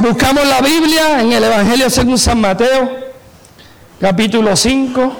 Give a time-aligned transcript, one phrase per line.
[0.00, 2.90] Buscamos la Biblia en el Evangelio según San Mateo,
[4.00, 5.12] capítulo 5,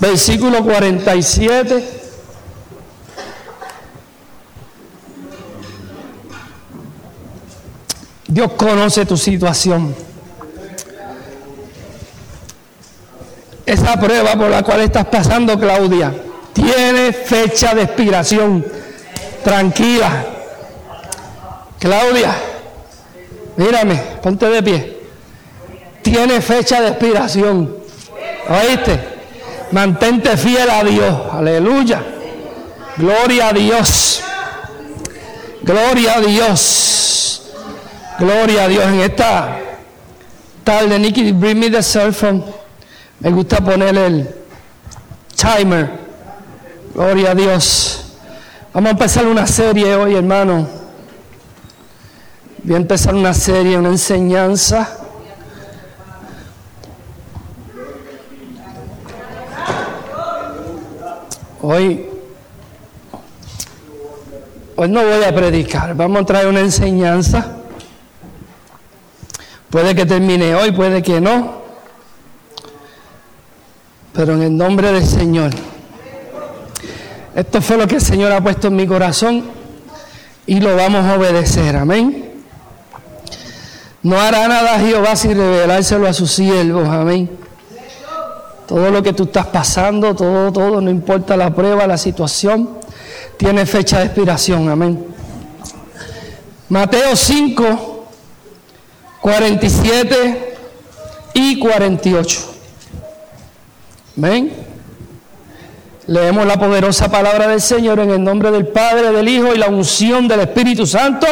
[0.00, 2.00] versículo 47.
[8.26, 9.94] Dios conoce tu situación.
[13.64, 16.12] Esa prueba por la cual estás pasando, Claudia,
[16.52, 18.66] tiene fecha de expiración.
[19.44, 20.39] Tranquila.
[21.80, 22.34] Claudia,
[23.56, 25.00] mírame, ponte de pie.
[26.02, 27.74] Tiene fecha de expiración.
[28.48, 29.00] ¿Oíste?
[29.72, 31.16] Mantente fiel a Dios.
[31.32, 32.02] Aleluya.
[32.98, 34.22] Gloria a Dios.
[35.62, 37.50] Gloria a Dios.
[38.18, 38.84] Gloria a Dios.
[38.84, 39.58] En esta
[40.62, 42.44] tarde, Nicky, bring me the cell phone.
[43.20, 44.28] Me gusta poner el
[45.34, 45.90] timer.
[46.94, 48.04] Gloria a Dios.
[48.74, 50.79] Vamos a empezar una serie hoy, hermano.
[52.62, 54.98] Voy a empezar una serie, una enseñanza.
[61.62, 62.06] Hoy,
[64.76, 67.56] hoy no voy a predicar, vamos a traer una enseñanza.
[69.70, 71.62] Puede que termine hoy, puede que no.
[74.12, 75.50] Pero en el nombre del Señor.
[77.34, 79.44] Esto fue lo que el Señor ha puesto en mi corazón
[80.46, 81.76] y lo vamos a obedecer.
[81.76, 82.29] Amén.
[84.02, 86.88] No hará nada Jehová sin revelárselo a sus siervos.
[86.88, 87.30] Amén.
[88.66, 92.78] Todo lo que tú estás pasando, todo, todo, no importa la prueba, la situación,
[93.36, 94.68] tiene fecha de expiración.
[94.68, 95.06] Amén.
[96.68, 98.06] Mateo 5,
[99.20, 100.54] 47
[101.34, 102.54] y 48.
[104.16, 104.52] Amén.
[106.06, 109.68] Leemos la poderosa palabra del Señor en el nombre del Padre, del Hijo y la
[109.68, 111.26] unción del Espíritu Santo.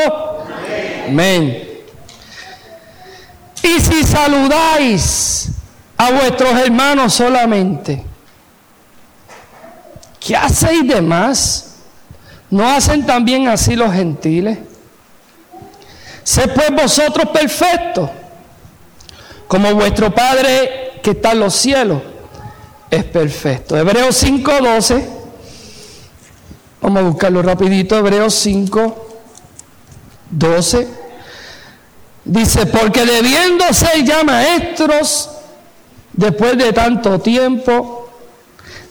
[1.06, 1.67] Amén.
[3.68, 5.48] Y si saludáis
[5.98, 8.02] a vuestros hermanos solamente,
[10.18, 11.74] ¿qué hacéis de más?
[12.50, 14.56] ¿No hacen también así los gentiles?
[16.24, 18.08] Sé pues vosotros perfectos,
[19.46, 22.00] como vuestro Padre que está en los cielos
[22.90, 23.76] es perfecto.
[23.76, 25.06] Hebreos 5:12,
[26.80, 31.07] vamos a buscarlo rapidito, Hebreos 5:12.
[32.28, 35.30] Dice, porque debiendo ser ya maestros,
[36.12, 38.10] después de tanto tiempo,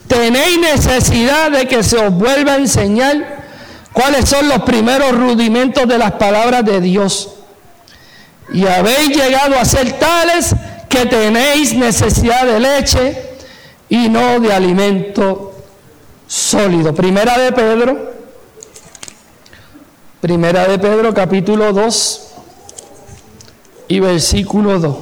[0.07, 3.45] tenéis necesidad de que se os vuelva a enseñar
[3.93, 7.29] cuáles son los primeros rudimentos de las palabras de Dios.
[8.51, 10.55] Y habéis llegado a ser tales
[10.89, 13.23] que tenéis necesidad de leche
[13.87, 15.53] y no de alimento
[16.25, 16.95] sólido.
[16.95, 18.13] Primera de Pedro,
[20.21, 22.26] Primera de Pedro capítulo 2
[23.87, 24.97] y versículo 2.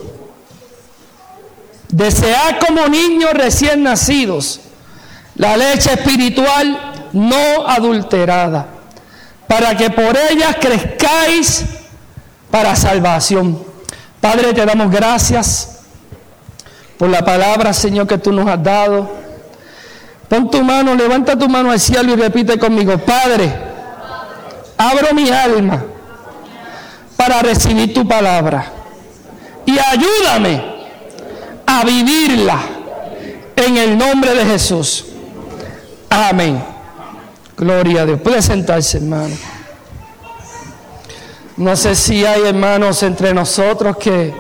[1.90, 4.62] Desead como niños recién nacidos
[5.35, 8.68] la leche espiritual no adulterada,
[9.47, 11.66] para que por ella crezcáis
[12.50, 13.62] para salvación.
[14.22, 15.79] Padre, te damos gracias
[16.97, 19.09] por la palabra, Señor, que tú nos has dado.
[20.29, 23.53] Pon tu mano, levanta tu mano al cielo y repite conmigo, Padre,
[24.78, 25.84] abro mi alma
[27.28, 28.72] para recibir tu palabra
[29.66, 30.62] y ayúdame
[31.66, 32.59] a vivirla
[33.56, 35.06] en el nombre de Jesús.
[36.08, 36.64] Amén.
[37.58, 38.22] Gloria a Dios.
[38.22, 39.35] Puede sentarse, hermano.
[41.58, 44.31] No sé si hay hermanos entre nosotros que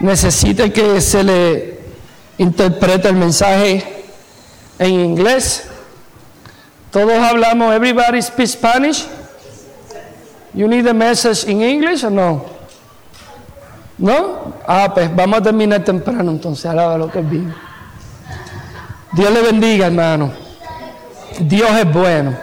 [0.00, 1.78] necesiten que se le
[2.38, 4.04] interpreta el mensaje
[4.80, 5.68] en inglés.
[6.90, 9.06] Todos hablamos, everybody speaks Spanish.
[10.54, 12.46] You need the message in English or no?
[13.98, 14.54] ¿No?
[14.66, 17.52] Ah, pues vamos a terminar temprano entonces, alaba lo que bien.
[19.12, 20.30] Dios le bendiga, hermano.
[21.40, 22.36] Dios es bueno.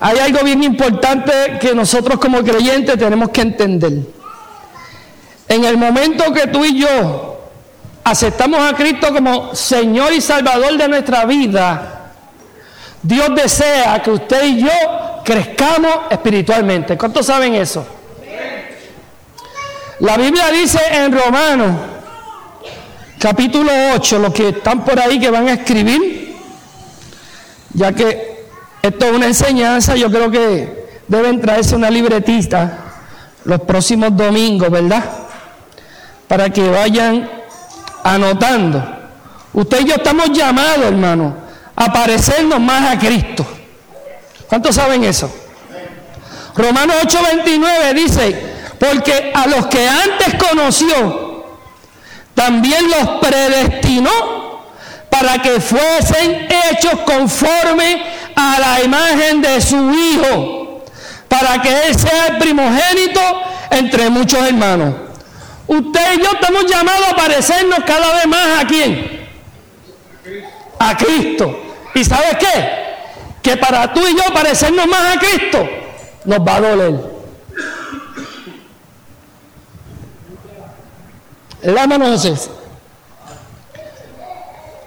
[0.00, 3.92] Hay algo bien importante que nosotros como creyentes tenemos que entender.
[5.46, 7.38] En el momento que tú y yo
[8.02, 12.12] aceptamos a Cristo como Señor y Salvador de nuestra vida,
[13.02, 16.96] Dios desea que usted y yo crezcamos espiritualmente.
[16.96, 17.86] ¿Cuántos saben eso?
[20.00, 21.76] La Biblia dice en Romanos,
[23.18, 26.36] capítulo 8, los que están por ahí que van a escribir,
[27.74, 28.46] ya que
[28.82, 32.78] esto es una enseñanza, yo creo que deben traerse una libretita
[33.44, 35.04] los próximos domingos, ¿verdad?
[36.28, 37.28] Para que vayan
[38.04, 38.82] anotando.
[39.52, 41.34] Usted y yo estamos llamados, hermano,
[41.76, 43.46] a parecernos más a Cristo.
[44.50, 45.32] ¿Cuántos saben eso?
[46.56, 51.44] Romanos 8:29 dice, porque a los que antes conoció,
[52.34, 54.64] también los predestinó
[55.08, 58.02] para que fuesen hechos conforme
[58.34, 60.84] a la imagen de su Hijo,
[61.28, 63.20] para que Él sea el primogénito
[63.70, 64.94] entre muchos hermanos.
[65.68, 69.28] Usted y yo estamos llamados a parecernos cada vez más a quién?
[70.80, 71.56] A Cristo.
[71.94, 72.79] ¿Y sabes qué?
[73.42, 75.68] Que para tú y yo parecernos más a Cristo
[76.24, 77.20] nos va a doler.
[81.62, 82.34] La mano José.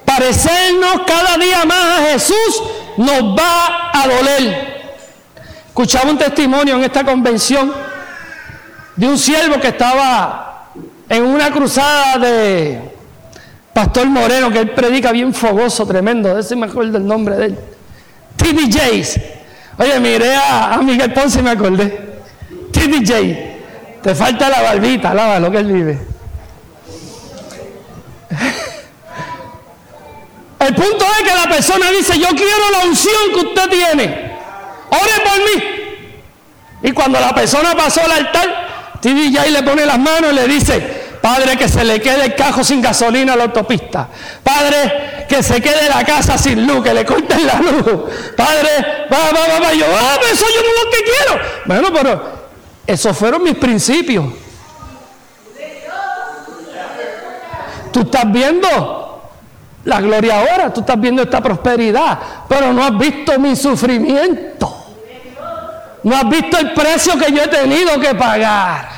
[0.04, 2.62] Parecernos cada día más a Jesús
[2.96, 4.74] nos va a doler.
[5.68, 7.72] Escuchaba un testimonio en esta convención
[8.96, 10.70] de un siervo que estaba
[11.08, 12.92] en una cruzada de
[13.72, 17.58] Pastor Moreno, que él predica bien fogoso, tremendo, ese me acuerdo el nombre de él.
[18.44, 19.18] TD Jays.
[19.78, 22.18] Oye, miré a, Miguel Ponce y me acordé.
[22.70, 25.98] TD Te falta la barbita, lava lo que él vive.
[30.60, 34.32] El punto es que la persona dice, yo quiero la unción que usted tiene.
[34.90, 35.62] Ore por mí.
[36.82, 41.03] Y cuando la persona pasó al altar, TDJ le pone las manos y le dice,
[41.24, 44.06] Padre, que se le quede el cajo sin gasolina a la autopista.
[44.42, 48.12] Padre, que se quede la casa sin luz, que le corten la luz.
[48.36, 49.72] Padre, va, va, va, va.
[49.72, 51.42] Yo, ah, eso yo no lo que quiero.
[51.64, 52.22] Bueno, pero
[52.86, 54.26] esos fueron mis principios.
[57.90, 59.30] Tú estás viendo
[59.84, 64.76] la gloria ahora, tú estás viendo esta prosperidad, pero no has visto mi sufrimiento.
[66.02, 68.93] No has visto el precio que yo he tenido que pagar.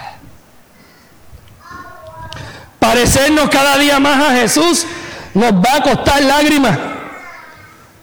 [2.87, 4.87] Parecernos cada día más a Jesús
[5.35, 6.79] nos va a costar lágrimas,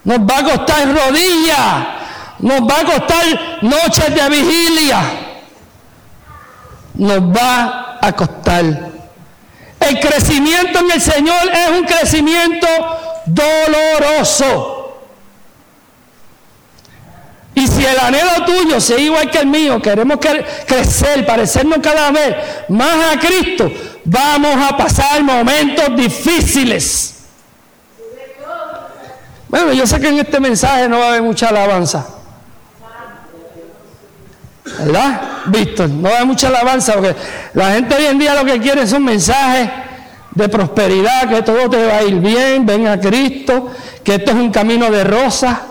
[0.03, 1.87] nos va a costar rodillas,
[2.39, 4.99] nos va a costar noches de vigilia,
[6.95, 8.65] nos va a costar
[9.79, 12.67] el crecimiento en el Señor es un crecimiento
[13.25, 14.99] doloroso.
[17.55, 20.17] Y si el anhelo tuyo sea igual que el mío, queremos
[20.67, 22.35] crecer, parecernos cada vez
[22.67, 23.71] más a Cristo,
[24.05, 27.15] vamos a pasar momentos difíciles.
[29.47, 32.07] Bueno, yo sé que en este mensaje no va a haber mucha alabanza.
[34.65, 35.21] ¿Verdad?
[35.45, 37.15] Víctor, no hay mucha alabanza porque
[37.53, 39.69] la gente hoy en día lo que quiere son mensajes
[40.31, 43.71] de prosperidad, que todo te va a ir bien, ven a Cristo,
[44.03, 45.61] que esto es un camino de rosa,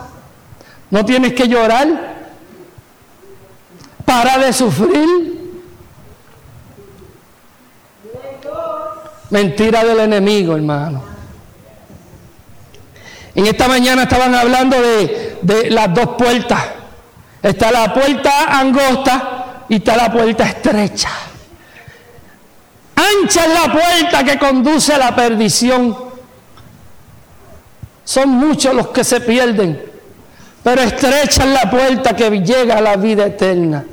[0.89, 2.13] no tienes que llorar,
[4.05, 5.42] para de sufrir.
[9.33, 11.01] Mentira del enemigo, hermano.
[13.33, 16.63] En esta mañana estaban hablando de, de las dos puertas.
[17.41, 21.09] Está la puerta angosta y está la puerta estrecha.
[22.95, 25.97] Ancha es la puerta que conduce a la perdición.
[28.03, 29.83] Son muchos los que se pierden,
[30.61, 33.83] pero estrecha es la puerta que llega a la vida eterna.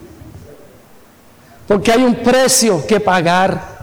[1.66, 3.80] Porque hay un precio que pagar.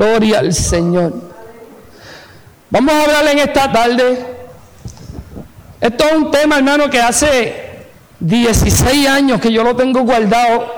[0.00, 1.12] Gloria al Señor.
[2.70, 4.18] Vamos a hablar en esta tarde
[5.78, 7.84] esto es un tema, hermano, que hace
[8.18, 10.72] 16 años que yo lo tengo guardado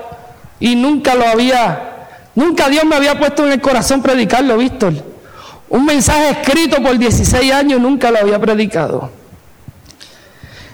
[0.58, 4.92] y nunca lo había, nunca Dios me había puesto en el corazón predicarlo, Víctor.
[5.68, 9.08] Un mensaje escrito por 16 años nunca lo había predicado.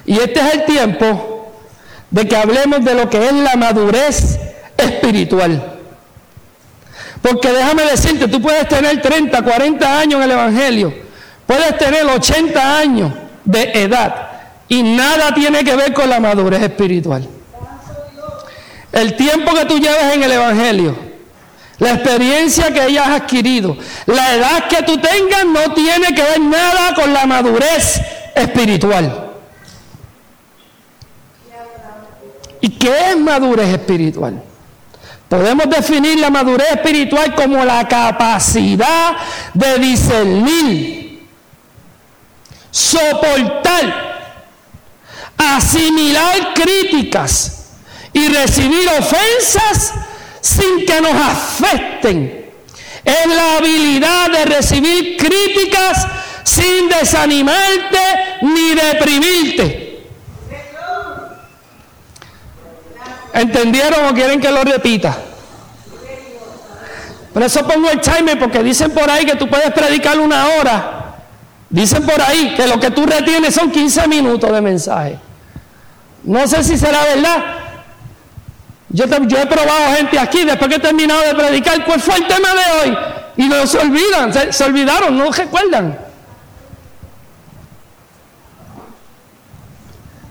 [0.06, 1.52] Y este es el tiempo
[2.10, 4.40] de que hablemos de lo que es la madurez
[4.78, 5.77] espiritual.
[7.28, 10.94] Porque déjame decirte, tú puedes tener 30, 40 años en el Evangelio,
[11.46, 13.12] puedes tener 80 años
[13.44, 14.28] de edad
[14.66, 17.28] y nada tiene que ver con la madurez espiritual.
[18.92, 20.96] El tiempo que tú llevas en el Evangelio,
[21.78, 26.94] la experiencia que hayas adquirido, la edad que tú tengas no tiene que ver nada
[26.94, 28.00] con la madurez
[28.34, 29.32] espiritual.
[32.62, 34.47] ¿Y qué es madurez espiritual?
[35.28, 39.16] Podemos definir la madurez espiritual como la capacidad
[39.52, 41.28] de discernir
[42.70, 44.36] soportar,
[45.36, 47.66] asimilar críticas
[48.12, 49.92] y recibir ofensas
[50.40, 52.50] sin que nos afecten.
[53.04, 56.06] Es la habilidad de recibir críticas
[56.44, 57.98] sin desanimarte
[58.42, 59.87] ni deprimirte.
[63.32, 65.16] ¿Entendieron o quieren que lo repita?
[67.32, 70.98] Por eso pongo el timer porque dicen por ahí que tú puedes predicar una hora
[71.70, 75.18] Dicen por ahí que lo que tú retienes son 15 minutos de mensaje.
[76.24, 77.44] No sé si será verdad.
[78.88, 82.26] Yo, yo he probado gente aquí, después que he terminado de predicar, ¿cuál fue el
[82.26, 82.98] tema de hoy?
[83.36, 85.98] Y no se olvidan, se olvidaron, no recuerdan.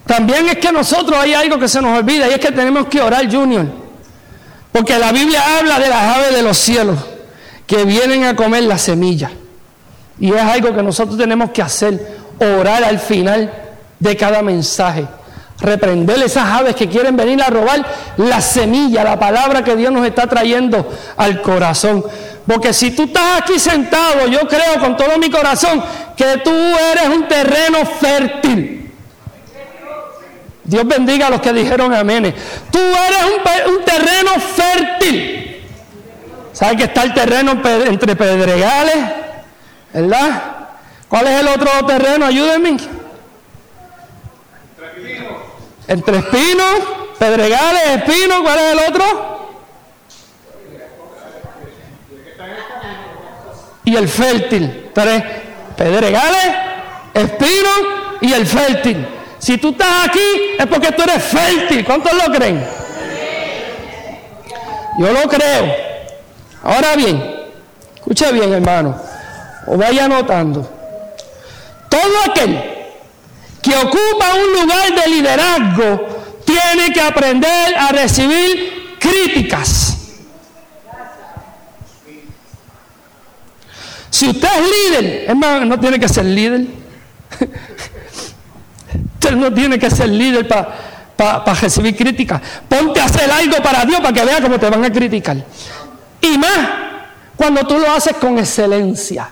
[0.08, 3.02] También es que nosotros hay algo que se nos olvida y es que tenemos que
[3.02, 3.66] orar, Junior.
[4.72, 6.98] Porque la Biblia habla de las aves de los cielos
[7.68, 9.30] que vienen a comer la semilla.
[10.20, 13.52] Y es algo que nosotros tenemos que hacer, orar al final
[14.00, 15.06] de cada mensaje.
[15.60, 17.86] Reprender esas aves que quieren venir a robar
[18.18, 22.06] la semilla, la palabra que Dios nos está trayendo al corazón.
[22.46, 25.84] Porque si tú estás aquí sentado, yo creo con todo mi corazón
[26.16, 28.87] que tú eres un terreno fértil.
[30.68, 32.36] Dios bendiga a los que dijeron amén.
[32.70, 35.66] Tú eres un, terreno fértil.
[36.52, 37.54] ¿Sabes que está el terreno
[37.86, 38.98] entre pedregales?
[39.94, 40.68] ¿Verdad?
[41.08, 42.26] ¿Cuál es el otro terreno?
[42.26, 42.78] Ayúdenme.
[45.88, 46.74] Entre espinos,
[47.18, 48.42] pedregales, espinos.
[48.42, 49.50] ¿Cuál es el otro?
[53.86, 54.90] Y el fértil.
[54.94, 55.24] Tres.
[55.78, 56.56] Pedregales,
[57.14, 57.80] espinos
[58.20, 59.17] y el fértil.
[59.48, 60.20] Si tú estás aquí
[60.60, 61.86] es porque tú eres fértil.
[61.86, 62.68] ¿Cuántos lo creen?
[65.00, 65.74] Yo lo creo.
[66.64, 67.48] Ahora bien,
[67.96, 69.00] escucha bien hermano,
[69.66, 70.70] o vaya anotando.
[71.88, 72.62] Todo aquel
[73.62, 79.96] que ocupa un lugar de liderazgo tiene que aprender a recibir críticas.
[84.10, 86.66] Si usted es líder, hermano, no tiene que ser líder.
[89.18, 92.40] Usted no tiene que ser líder para recibir críticas.
[92.70, 95.38] Ponte a hacer algo para Dios para que vea cómo te van a criticar.
[96.22, 96.70] Y más,
[97.36, 99.30] cuando tú lo haces con excelencia.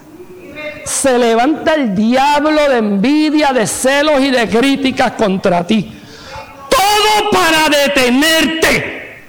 [0.86, 5.92] Se levanta el diablo de envidia, de celos y de críticas contra ti.
[6.70, 9.22] Todo para detenerte.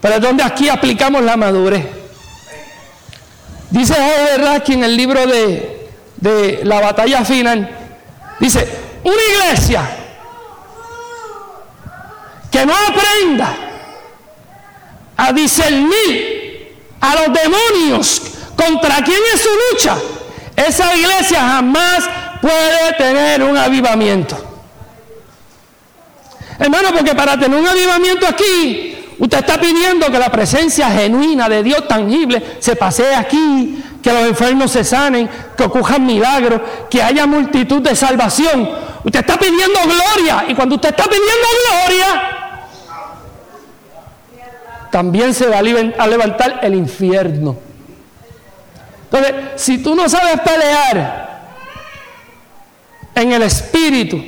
[0.00, 1.86] Pero es donde aquí aplicamos la madurez.
[3.70, 7.68] Dice Jorge Raskin en el libro de, de la batalla final.
[8.40, 9.82] Dice, una iglesia
[12.50, 13.54] que no aprenda
[15.16, 18.22] a discernir a los demonios
[18.56, 19.96] contra quién es su lucha,
[20.56, 22.08] esa iglesia jamás
[22.40, 24.36] puede tener un avivamiento.
[26.58, 31.62] Hermano, porque para tener un avivamiento aquí, usted está pidiendo que la presencia genuina de
[31.62, 37.26] Dios tangible se pasee aquí, que los enfermos se sanen, que ocurran milagros, que haya
[37.26, 38.68] multitud de salvación.
[39.04, 42.38] Usted está pidiendo gloria y cuando usted está pidiendo gloria,
[44.90, 47.56] también se va a levantar el infierno.
[49.04, 51.38] Entonces, si tú no sabes pelear
[53.14, 54.22] en el espíritu,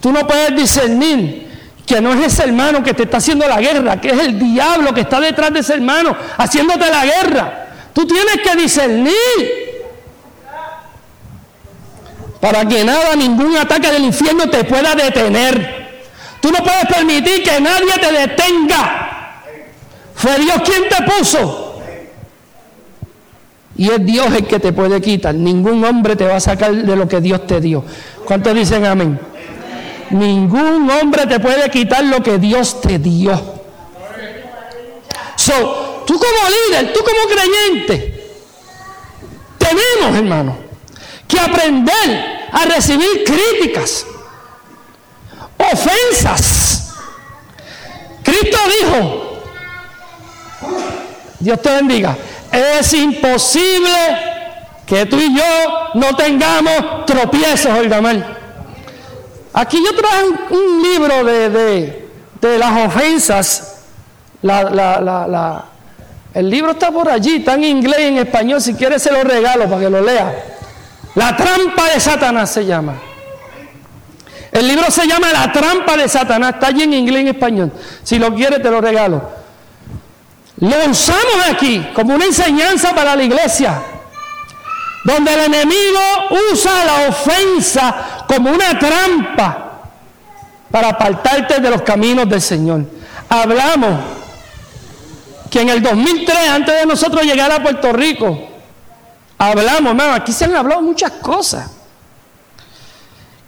[0.00, 1.46] tú no puedes discernir
[1.86, 4.92] que no es ese hermano que te está haciendo la guerra, que es el diablo
[4.92, 7.65] que está detrás de ese hermano haciéndote la guerra.
[7.96, 9.14] Tú tienes que discernir
[12.42, 16.02] para que nada, ningún ataque del infierno te pueda detener.
[16.42, 19.40] Tú no puedes permitir que nadie te detenga.
[20.14, 21.80] Fue Dios quien te puso.
[23.78, 25.34] Y es Dios el que te puede quitar.
[25.34, 27.82] Ningún hombre te va a sacar de lo que Dios te dio.
[28.26, 29.18] ¿Cuántos dicen amén?
[30.10, 33.40] Ningún hombre te puede quitar lo que Dios te dio.
[35.36, 38.32] So, tú como líder, tú como creyente,
[39.58, 40.56] tenemos, hermano,
[41.26, 44.06] que aprender a recibir críticas,
[45.58, 46.94] ofensas.
[48.22, 49.42] Cristo dijo,
[51.40, 52.16] Dios te bendiga,
[52.52, 54.34] es imposible
[54.86, 58.36] que tú y yo no tengamos tropiezos, oiga mal.
[59.52, 62.08] Aquí yo traje un, libro de,
[62.58, 63.82] las ofensas.
[66.36, 68.60] El libro está por allí, está en inglés y en español.
[68.60, 70.34] Si quieres se lo regalo para que lo lea.
[71.14, 72.92] La trampa de Satanás se llama.
[74.52, 76.56] El libro se llama La trampa de Satanás.
[76.56, 77.72] Está allí en inglés y en español.
[78.02, 79.22] Si lo quieres, te lo regalo.
[80.58, 83.80] Lo usamos aquí como una enseñanza para la iglesia.
[85.04, 86.00] Donde el enemigo
[86.52, 89.80] usa la ofensa como una trampa
[90.70, 92.84] para apartarte de los caminos del Señor.
[93.26, 94.15] Hablamos
[95.56, 98.38] que en el 2003, antes de nosotros llegar a Puerto Rico,
[99.38, 101.70] Hablamos, hermano, aquí se han hablado muchas cosas.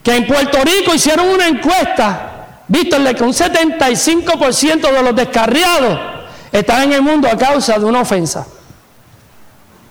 [0.03, 5.99] Que en Puerto Rico hicieron una encuesta, vístole que un 75% de los descarriados
[6.51, 8.47] están en el mundo a causa de una ofensa.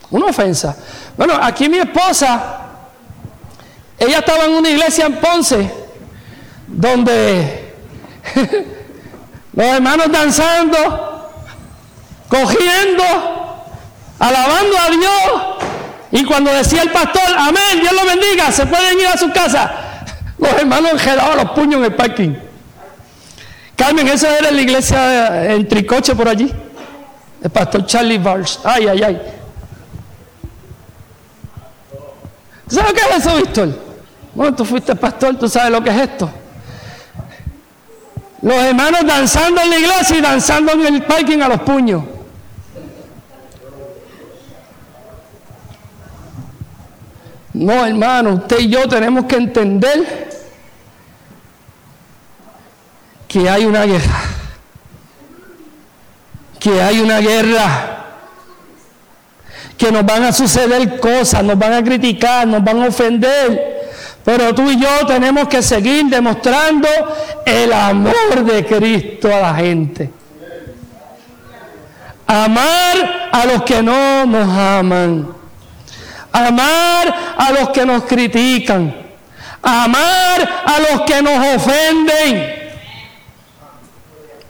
[0.10, 0.76] Una ofensa.
[1.16, 2.62] Bueno, aquí mi esposa,
[4.00, 5.72] ella estaba en una iglesia en Ponce,
[6.68, 7.76] donde
[9.58, 11.07] Los hermanos danzando,
[12.30, 13.04] cogiendo,
[14.20, 15.42] alabando a Dios.
[16.12, 19.72] Y cuando decía el pastor, amén, Dios lo bendiga, se pueden ir a su casa.
[20.38, 22.36] Los hermanos enredaban los puños en el parking.
[23.76, 26.52] Carmen, eso era la iglesia en Tricoche por allí.
[27.44, 28.60] El pastor Charlie Bars.
[28.64, 29.22] Ay, ay, ay.
[32.68, 33.80] ¿Sabes lo que es eso, Víctor?
[34.34, 36.30] Bueno, tú fuiste pastor, tú sabes lo que es esto.
[38.42, 42.04] Los hermanos danzando en la iglesia y danzando en el parking a los puños.
[47.58, 50.30] No, hermano, usted y yo tenemos que entender
[53.28, 54.22] que hay una guerra.
[56.60, 57.94] Que hay una guerra.
[59.76, 63.90] Que nos van a suceder cosas, nos van a criticar, nos van a ofender.
[64.24, 66.88] Pero tú y yo tenemos que seguir demostrando
[67.44, 70.12] el amor de Cristo a la gente.
[72.28, 75.37] Amar a los que no nos aman.
[76.46, 78.94] Amar a los que nos critican.
[79.62, 82.68] Amar a los que nos ofenden.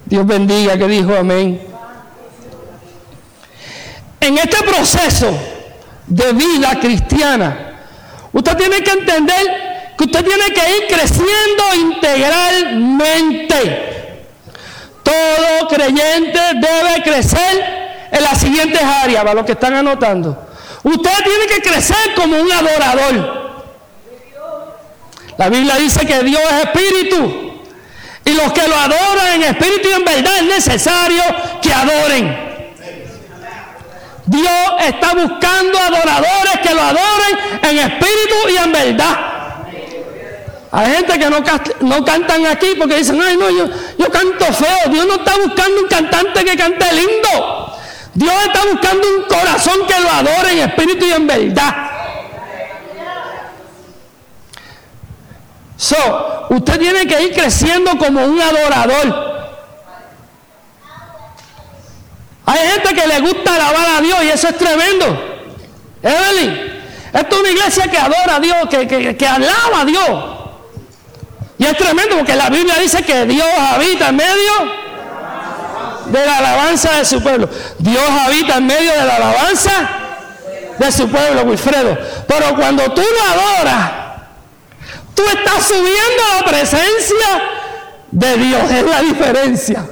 [0.05, 1.61] Dios bendiga que dijo amén.
[4.19, 5.31] En este proceso
[6.07, 7.75] de vida cristiana,
[8.33, 13.87] usted tiene que entender que usted tiene que ir creciendo integralmente.
[15.03, 20.46] Todo creyente debe crecer en las siguientes áreas, para los que están anotando.
[20.87, 23.47] Usted tiene que crecer como un adorador.
[25.37, 27.61] La Biblia dice que Dios es espíritu.
[28.23, 31.23] Y los que lo adoran en espíritu y en verdad es necesario
[31.61, 32.47] que adoren.
[34.27, 39.17] Dios está buscando adoradores que lo adoren en espíritu y en verdad.
[40.71, 41.43] Hay gente que no,
[41.81, 43.67] no cantan aquí porque dicen, ay no, yo,
[43.97, 44.89] yo canto feo.
[44.89, 47.76] Dios no está buscando un cantante que cante lindo.
[48.17, 51.75] Dios está buscando un corazón que lo adore en espíritu y en verdad.
[55.77, 59.53] So, usted tiene que ir creciendo como un adorador.
[62.47, 65.05] Hay gente que le gusta alabar a Dios y eso es tremendo.
[66.01, 66.81] Evelyn,
[67.13, 70.23] esta es una iglesia que adora a Dios, que, que, que alaba a Dios.
[71.59, 74.86] Y es tremendo porque la Biblia dice que Dios habita en medio
[76.11, 77.49] de la alabanza de su pueblo.
[77.79, 79.89] Dios habita en medio de la alabanza
[80.77, 81.97] de su pueblo, Wilfredo.
[82.27, 83.91] Pero cuando tú lo adoras,
[85.13, 87.41] tú estás subiendo a la presencia
[88.11, 88.71] de Dios.
[88.71, 89.85] Es la diferencia.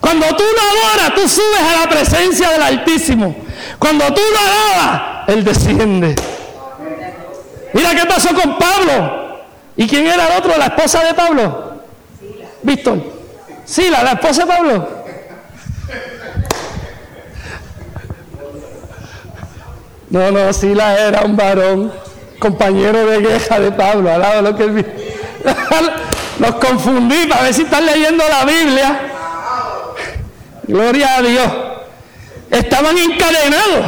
[0.00, 3.36] Cuando tú lo adoras, tú subes a la presencia del Altísimo.
[3.78, 6.14] Cuando tú lo alabas, Él desciende.
[7.72, 9.20] Mira qué pasó con Pablo.
[9.76, 10.56] ¿Y quién era el otro?
[10.58, 11.74] ¿La esposa de Pablo?
[12.62, 13.19] Víctor.
[13.70, 14.88] Sila, la esposa de Pablo.
[20.10, 21.92] No, no, Sila era un varón,
[22.40, 24.86] compañero de guerra de Pablo, al lado de lo que él
[26.40, 29.00] Los confundí para ver si están leyendo la Biblia.
[30.64, 31.52] Gloria a Dios.
[32.50, 33.86] Estaban encadenados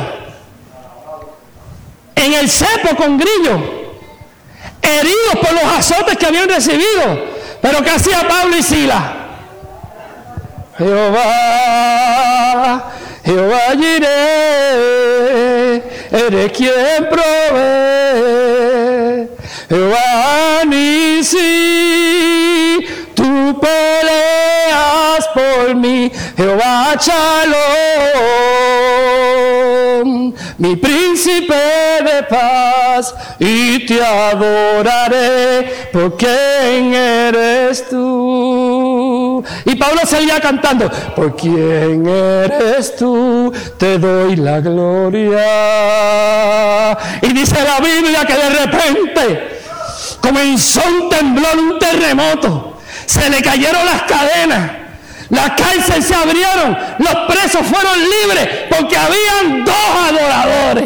[2.14, 3.82] en el cepo con grillo
[4.80, 7.32] heridos por los azotes que habían recibido.
[7.60, 9.21] Pero ¿qué hacía Pablo y Sila?
[10.84, 12.78] Jehová,
[13.24, 14.22] Jehová iré,
[16.10, 18.02] eres quien provee.
[19.68, 20.62] Jehová
[21.22, 22.80] si
[23.14, 26.10] tú peleas por mí.
[26.36, 27.62] Jehová Shalom,
[30.58, 39.11] mi príncipe de paz y te adoraré por quién eres tú.
[39.64, 45.42] Y Pablo seguía cantando, por quién eres tú, te doy la gloria.
[47.22, 49.60] Y dice la Biblia que de repente
[50.20, 54.70] comenzó un temblor, un terremoto, se le cayeron las cadenas.
[55.30, 59.74] Las cárceles se abrieron, los presos fueron libres porque habían dos
[60.08, 60.84] adoradores.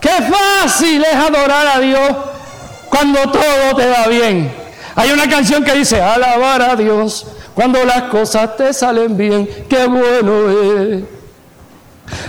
[0.00, 2.16] Qué fácil es adorar a Dios
[2.88, 4.52] cuando todo te va bien.
[4.96, 9.86] Hay una canción que dice, alabar a Dios cuando las cosas te salen bien, qué
[9.86, 11.04] bueno es.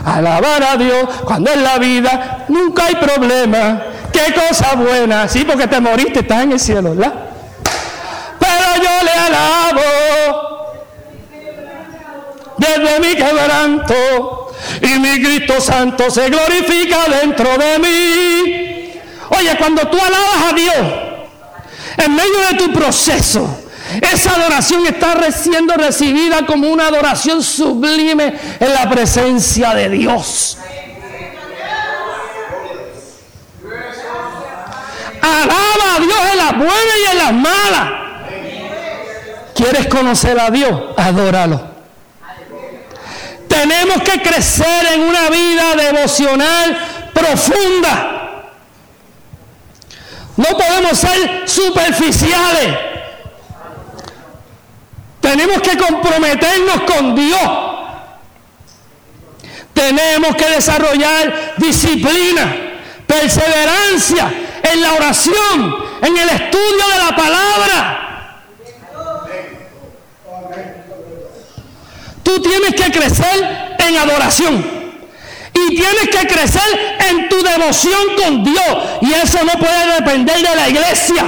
[0.05, 5.27] Alabar a Dios cuando en la vida nunca hay problema, qué cosa buena.
[5.27, 7.13] Sí, porque te moriste, estás en el cielo, ¿verdad?
[8.39, 9.81] Pero yo le alabo
[12.57, 18.78] desde mi quebranto y mi Cristo Santo se glorifica dentro de mí.
[19.29, 20.75] Oye, cuando tú alabas a Dios,
[21.97, 23.59] en medio de tu proceso,
[24.01, 30.57] esa adoración está siendo recibida como una adoración sublime en la presencia de Dios.
[35.21, 37.89] Alaba a Dios en las buenas y en las malas.
[39.55, 40.81] ¿Quieres conocer a Dios?
[40.95, 41.69] Adóralo.
[43.47, 48.18] Tenemos que crecer en una vida devocional profunda.
[50.39, 52.77] No podemos ser superficiales.
[55.19, 57.41] Tenemos que comprometernos con Dios.
[59.73, 62.55] Tenemos que desarrollar disciplina,
[63.05, 64.31] perseverancia
[64.63, 68.41] en la oración, en el estudio de la palabra.
[72.23, 74.78] Tú tienes que crecer en adoración.
[75.75, 78.77] Tienes que crecer en tu devoción con Dios.
[79.01, 81.25] Y eso no puede depender de la iglesia.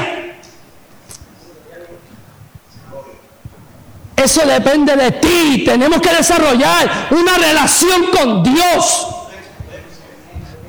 [4.16, 5.64] Eso depende de ti.
[5.66, 9.08] Tenemos que desarrollar una relación con Dios.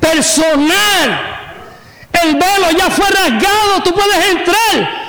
[0.01, 1.39] Personal.
[2.13, 3.83] El velo ya fue rasgado.
[3.85, 5.03] Tú puedes entrar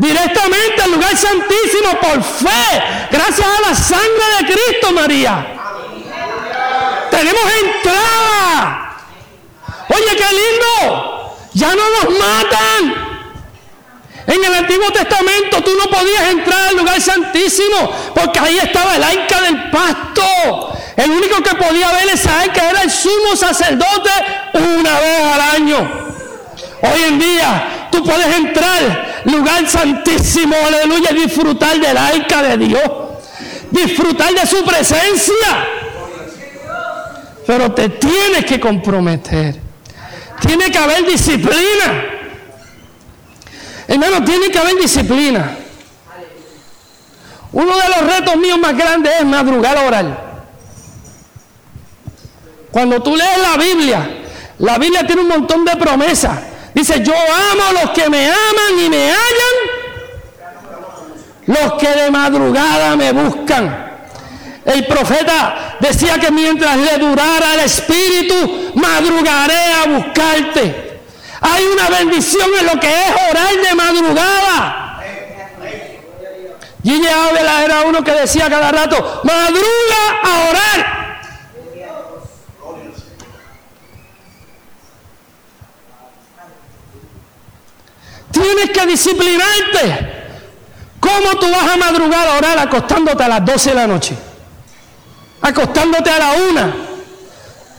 [0.00, 5.59] directamente al lugar santísimo por fe, gracias a la sangre de Cristo, María.
[7.20, 8.96] Tenemos entrada.
[9.90, 11.36] Oye, qué lindo.
[11.52, 13.10] Ya no nos matan.
[14.26, 19.02] En el Antiguo Testamento tú no podías entrar al lugar santísimo porque ahí estaba el
[19.02, 20.72] arca del pasto.
[20.96, 24.10] El único que podía ver esa arca era el sumo sacerdote
[24.54, 25.90] una vez al año.
[26.80, 32.90] Hoy en día tú puedes entrar lugar santísimo, aleluya, y disfrutar del arca de Dios.
[33.70, 35.68] Disfrutar de su presencia.
[37.50, 39.60] Pero te tienes que comprometer.
[40.40, 42.04] Tiene que haber disciplina.
[43.88, 45.56] Hermano, tiene que haber disciplina.
[47.50, 50.44] Uno de los retos míos más grandes es madrugar a orar.
[52.70, 54.08] Cuando tú lees la Biblia,
[54.60, 56.38] la Biblia tiene un montón de promesas.
[56.72, 59.56] Dice, yo amo a los que me aman y me hallan,
[61.46, 63.89] los que de madrugada me buscan.
[64.72, 71.00] El profeta decía que mientras le durara el espíritu, madrugaré a buscarte.
[71.40, 75.02] Hay una bendición en lo que es orar de madrugada.
[76.84, 81.00] Gigi Ávila era uno que decía cada rato, madruga a orar.
[88.30, 90.20] Tienes que disciplinarte.
[91.00, 94.29] ¿Cómo tú vas a madrugar a orar acostándote a las 12 de la noche?
[95.42, 96.74] Acostándote a la una.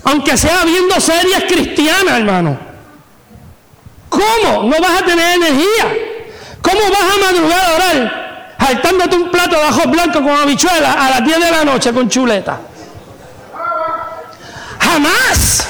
[0.04, 2.58] Aunque sea viendo series cristianas, hermano.
[4.10, 4.63] ¿Cómo?
[4.63, 5.95] No vas a tener energía.
[6.62, 8.56] ¿Cómo vas a madrugar a orar?
[8.60, 12.10] Saltándote un plato de ajo blanco con habichuela a las 10 de la noche con
[12.10, 12.60] chuleta.
[14.80, 15.67] Jamás.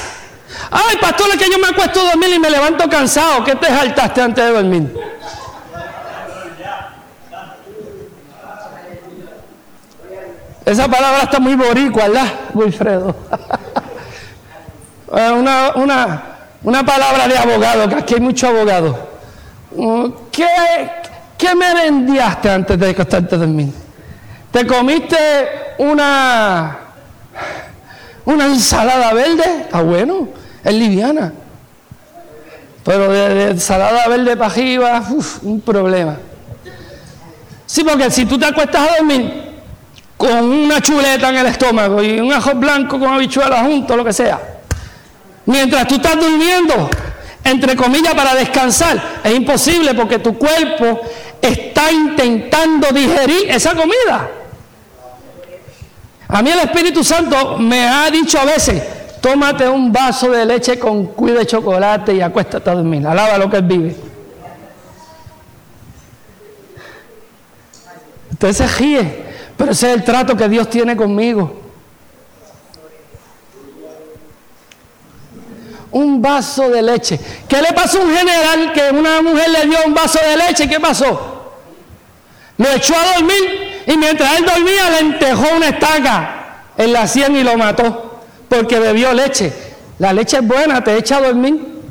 [0.70, 3.44] Ay, pastor, es que yo me acuesto a dormir y me levanto cansado.
[3.44, 5.11] ¿Qué te saltaste antes de dormir?
[10.64, 13.14] Esa palabra está muy boricua, ¿verdad, Wilfredo?
[15.14, 16.22] Eh, una, una,
[16.62, 18.96] una, palabra de abogado, que aquí hay muchos abogados.
[19.76, 20.46] Mm, ¿Qué,
[21.36, 23.74] ¿Qué merendiaste antes de acostarte a dormir?
[24.50, 25.18] ¿Te comiste
[25.76, 26.78] una,
[28.24, 29.44] una ensalada verde?
[29.64, 30.28] Está bueno
[30.64, 31.32] es liviana.
[32.84, 35.02] Pero de, ensalada verde para arriba,
[35.42, 36.16] un problema.
[37.66, 39.41] Sí, porque si tú te acuestas a dormir
[40.22, 44.12] con una chuleta en el estómago y un ajo blanco con habichuela junto, lo que
[44.12, 44.40] sea,
[45.46, 46.88] mientras tú estás durmiendo,
[47.42, 51.00] entre comillas, para descansar, es imposible porque tu cuerpo
[51.40, 54.30] está intentando digerir esa comida.
[56.28, 58.80] A mí el Espíritu Santo me ha dicho a veces,
[59.20, 63.06] Tómate un vaso de leche con cuida de chocolate y acuéstate a dormir.
[63.06, 63.96] Alaba lo que él vive.
[68.32, 69.31] Usted se ríe,
[69.62, 71.54] pero ese es el trato que Dios tiene conmigo.
[75.92, 77.20] Un vaso de leche.
[77.46, 80.68] ¿Qué le pasó a un general que una mujer le dio un vaso de leche?
[80.68, 81.52] ¿Qué pasó?
[82.58, 87.36] Lo echó a dormir y mientras él dormía le entejó una estaca en la sien
[87.36, 89.52] y lo mató porque bebió leche.
[90.00, 91.84] La leche es buena, te echa a dormir.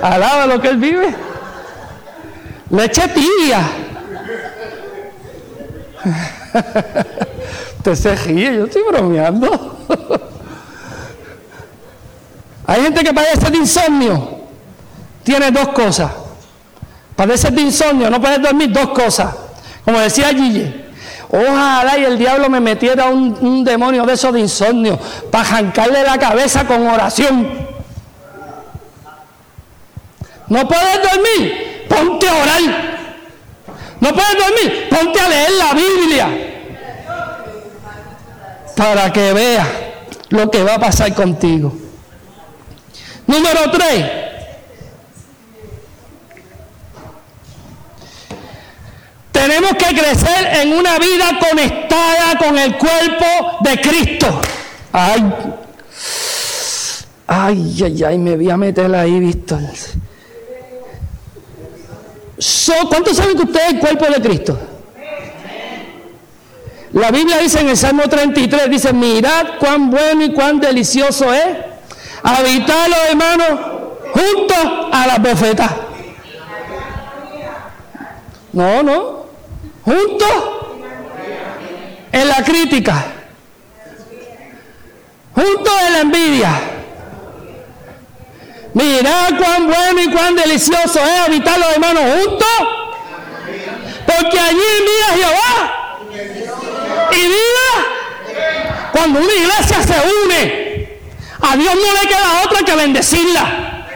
[0.00, 1.12] Alaba lo que él vive.
[2.70, 3.81] Leche tibia.
[7.78, 9.78] Usted se ríe, yo estoy bromeando.
[12.66, 14.40] Hay gente que padece de insomnio.
[15.22, 16.10] tiene dos cosas.
[17.16, 19.34] Padeces de insomnio, no puedes dormir, dos cosas.
[19.84, 20.86] Como decía Gille,
[21.30, 24.98] ojalá y el diablo me metiera un, demonio de esos de insomnio
[25.30, 27.48] para arrancarle la cabeza con oración.
[30.48, 32.91] No puedes dormir, ponte a orar.
[34.02, 36.28] No puedes dormir, ponte a leer la Biblia.
[38.76, 39.68] Para que veas
[40.30, 41.72] lo que va a pasar contigo.
[43.28, 44.04] Número tres.
[49.30, 54.40] Tenemos que crecer en una vida conectada con el cuerpo de Cristo.
[54.92, 55.32] Ay,
[57.28, 59.60] ay, ay, ay, me voy a meter ahí, Víctor.
[62.88, 64.58] ¿Cuántos saben que usted es el cuerpo de Cristo?
[66.92, 71.56] La Biblia dice en el Salmo 33, dice, mirad cuán bueno y cuán delicioso es
[72.22, 73.48] habitar los hermanos
[74.12, 75.72] juntos a la bofetas.
[78.52, 79.22] No, no.
[79.84, 80.28] Juntos
[82.12, 83.04] en la crítica.
[85.34, 86.71] Juntos en la envidia.
[88.74, 92.68] Mira cuán bueno y cuán delicioso es habitar los hermanos juntos.
[94.06, 95.98] Porque allí mira Jehová.
[97.12, 98.90] Y vida.
[98.92, 101.00] Cuando una iglesia se une,
[101.40, 103.86] a Dios no le queda otra que bendecirla.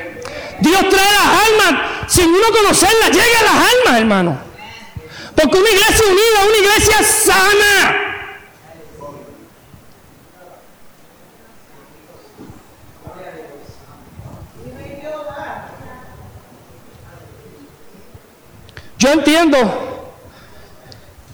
[0.60, 1.82] Dios trae las almas.
[2.08, 4.38] Sin uno conocerlas, llega a las almas, hermano.
[5.34, 8.05] Porque una iglesia unida, una iglesia sana.
[18.98, 19.58] Yo entiendo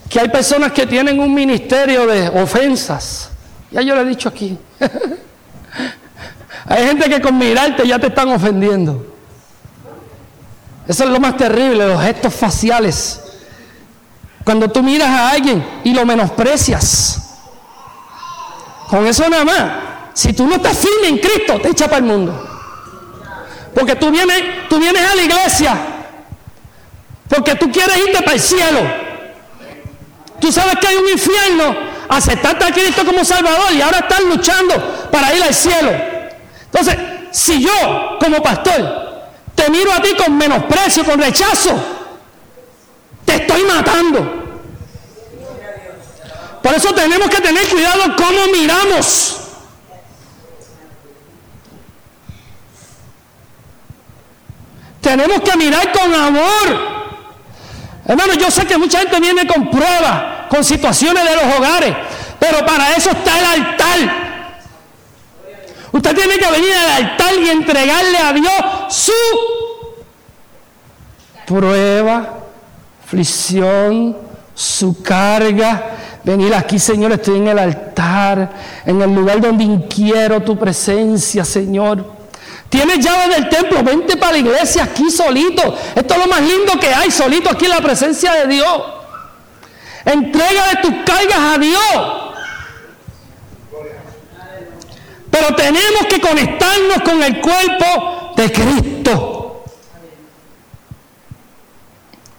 [0.09, 3.31] que hay personas que tienen un ministerio de ofensas.
[3.71, 4.59] Ya yo lo he dicho aquí.
[6.67, 9.07] hay gente que con mirarte ya te están ofendiendo.
[10.87, 13.21] Eso es lo más terrible, los gestos faciales.
[14.45, 17.39] Cuando tú miras a alguien y lo menosprecias.
[18.89, 19.73] Con eso nada más.
[20.15, 22.49] Si tú no estás firme en Cristo, te echa para el mundo.
[23.73, 26.02] Porque tú vienes, tú vienes a la iglesia
[27.33, 28.81] porque tú quieres irte para el cielo.
[30.39, 31.75] Tú sabes que hay un infierno.
[32.07, 35.91] Aceptaste a Cristo como Salvador y ahora estás luchando para ir al cielo.
[36.65, 36.95] Entonces,
[37.31, 41.71] si yo, como pastor, te miro a ti con menosprecio, con rechazo,
[43.25, 44.43] te estoy matando.
[46.63, 49.39] Por eso tenemos que tener cuidado cómo miramos.
[55.01, 56.92] Tenemos que mirar con amor.
[58.07, 61.95] Hermano, yo sé que mucha gente viene con pruebas, con situaciones de los hogares,
[62.39, 63.99] pero para eso está el altar.
[65.93, 68.53] Usted tiene que venir al altar y entregarle a Dios
[68.89, 69.13] su
[71.47, 72.39] prueba,
[73.05, 74.17] aflicción,
[74.55, 75.91] su carga.
[76.25, 78.51] Venir aquí, Señor, estoy en el altar,
[78.87, 82.12] en el lugar donde inquiero tu presencia, Señor.
[82.73, 85.77] Tienes llave del templo, vente para la iglesia aquí solito.
[85.95, 88.83] Esto es lo más lindo que hay, solito aquí en la presencia de Dios.
[90.07, 91.83] Entrega de tus cargas a Dios.
[95.31, 99.65] Pero tenemos que conectarnos con el cuerpo de Cristo.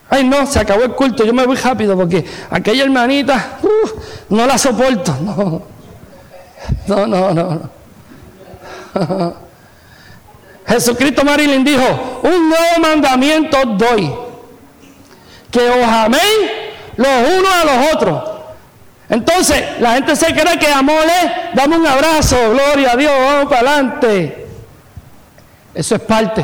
[0.09, 1.23] Ay, no, se acabó el culto.
[1.25, 5.15] Yo me voy rápido porque aquella hermanita uh, no la soporto.
[6.87, 7.69] No, no, no,
[8.95, 9.43] no.
[10.73, 14.11] Jesucristo Marilyn dijo, un nuevo mandamiento doy,
[15.51, 16.51] que os améis
[16.95, 18.23] los unos a los otros.
[19.07, 23.53] Entonces, la gente se cree que amor es, dame un abrazo, gloria a Dios, vamos
[23.53, 24.47] para adelante.
[25.75, 26.43] Eso es parte.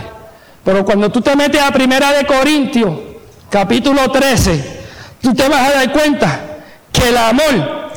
[0.64, 2.94] Pero cuando tú te metes a Primera de Corintios,
[3.50, 4.82] capítulo 13,
[5.24, 6.40] tú te vas a dar cuenta
[6.92, 7.90] que el amor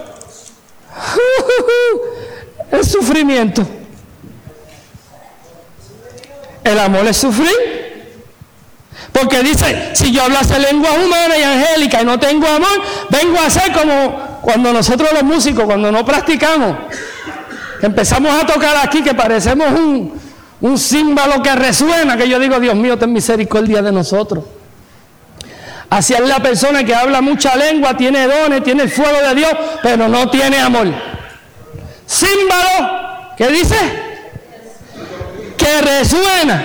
[2.71, 3.67] es sufrimiento.
[6.65, 7.83] El amor es sufrir.
[9.13, 13.51] Porque dice, si yo hablase lenguas humanas y angélicas y no tengo amor, vengo a
[13.51, 16.77] ser como cuando nosotros los músicos, cuando no practicamos,
[17.83, 20.19] empezamos a tocar aquí que parecemos un,
[20.63, 24.45] un símbolo que resuena, que yo digo, Dios mío, ten misericordia de nosotros.
[25.91, 29.51] Así es la persona que habla mucha lengua, tiene dones, tiene el fuego de Dios,
[29.83, 30.87] pero no tiene amor.
[32.07, 33.77] Símbolo, ¿qué dice?
[35.63, 36.65] Que resuena,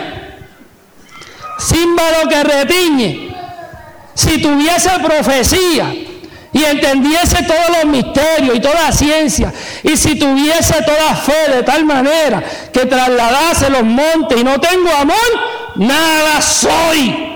[1.59, 3.27] símbolo que retiñe.
[4.13, 5.93] Si tuviese profecía
[6.51, 11.85] y entendiese todos los misterios y toda ciencia, y si tuviese toda fe de tal
[11.85, 15.17] manera que trasladase los montes y no tengo amor,
[15.75, 17.27] nada soy.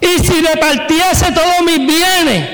[0.00, 2.48] Y si repartiese todos mis bienes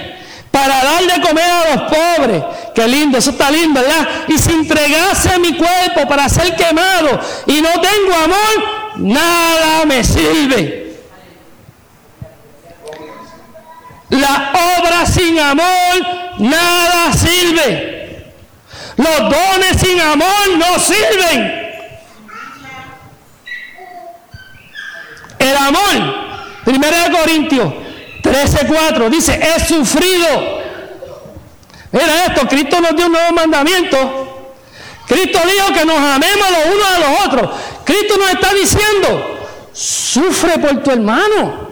[0.50, 2.42] para dar de comer a los pobres,
[2.74, 4.08] qué lindo, eso está lindo, ¿verdad?
[4.28, 8.64] Y si entregase mi cuerpo para ser quemado y no tengo amor,
[8.96, 10.96] nada me sirve.
[14.10, 16.06] La obra sin amor,
[16.38, 18.32] nada sirve.
[18.96, 21.62] Los dones sin amor no sirven.
[25.38, 26.22] El amor
[26.64, 27.72] Primera de Corintios
[28.22, 30.61] 13:4 dice, he sufrido.
[31.92, 34.52] Mira esto, Cristo nos dio un nuevo mandamiento.
[35.06, 37.50] Cristo dijo que nos amemos los unos a los otros.
[37.84, 39.40] Cristo nos está diciendo,
[39.72, 41.70] sufre por tu hermano.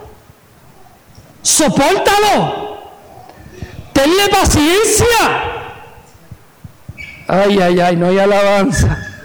[1.42, 2.78] Sopórtalo.
[3.92, 5.06] Tenle paciencia.
[7.26, 8.98] Ay, ay, ay, no hay alabanza.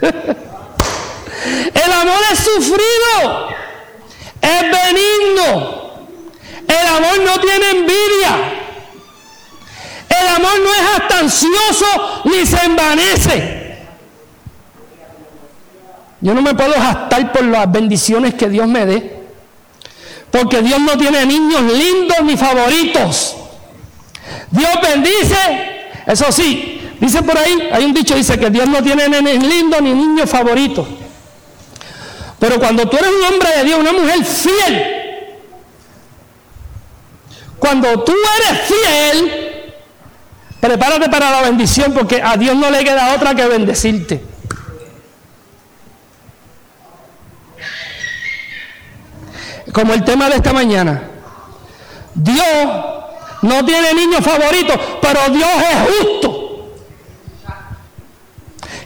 [1.74, 3.56] El amor es sufrido
[4.46, 5.86] es benigno.
[6.66, 8.65] El amor no tiene envidia.
[10.20, 13.76] El amor no es hasta ansioso ni se envanece.
[16.20, 19.16] Yo no me puedo gastar por las bendiciones que Dios me dé.
[20.30, 23.36] Porque Dios no tiene niños lindos ni favoritos.
[24.50, 29.08] Dios bendice, eso sí, dice por ahí, hay un dicho, dice que Dios no tiene
[29.08, 30.86] nenes lindos ni niños favoritos.
[32.38, 34.84] Pero cuando tú eres un hombre de Dios, una mujer fiel,
[37.58, 39.45] cuando tú eres fiel,
[40.60, 44.22] prepárate para la bendición porque a Dios no le queda otra que bendecirte.
[49.72, 51.02] Como el tema de esta mañana.
[52.14, 52.46] Dios
[53.42, 56.72] no tiene niños favoritos, pero Dios es justo.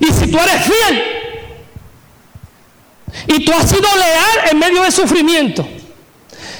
[0.00, 1.20] Y si tú eres fiel,
[3.26, 5.66] y tú has sido leal en medio del sufrimiento.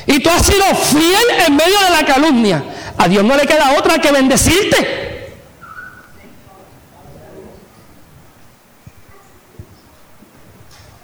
[0.06, 2.62] Y tú has sido fiel en medio de la calumnia.
[3.00, 5.30] A Dios no le queda otra que bendecirte.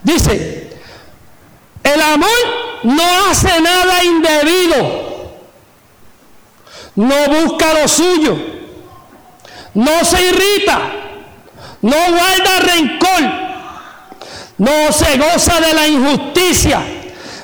[0.02, 0.78] Dice,
[1.82, 2.28] el amor
[2.85, 5.06] no hace nada indebido.
[6.96, 8.37] No busca lo suyo.
[9.72, 10.80] No se irrita.
[11.80, 13.46] No guarda rencor
[14.59, 16.80] no se goza de la injusticia,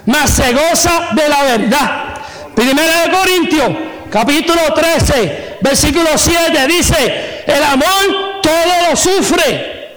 [0.07, 2.15] mas se goza de la verdad.
[2.55, 3.71] Primera de Corintios,
[4.13, 9.97] capítulo 13, versículo 7, dice, el amor todo lo sufre,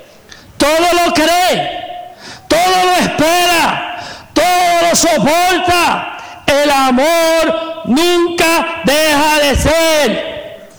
[0.58, 2.08] todo lo cree,
[2.48, 4.00] todo lo espera,
[4.34, 6.12] todo lo soporta.
[6.48, 10.70] El amor nunca deja de ser.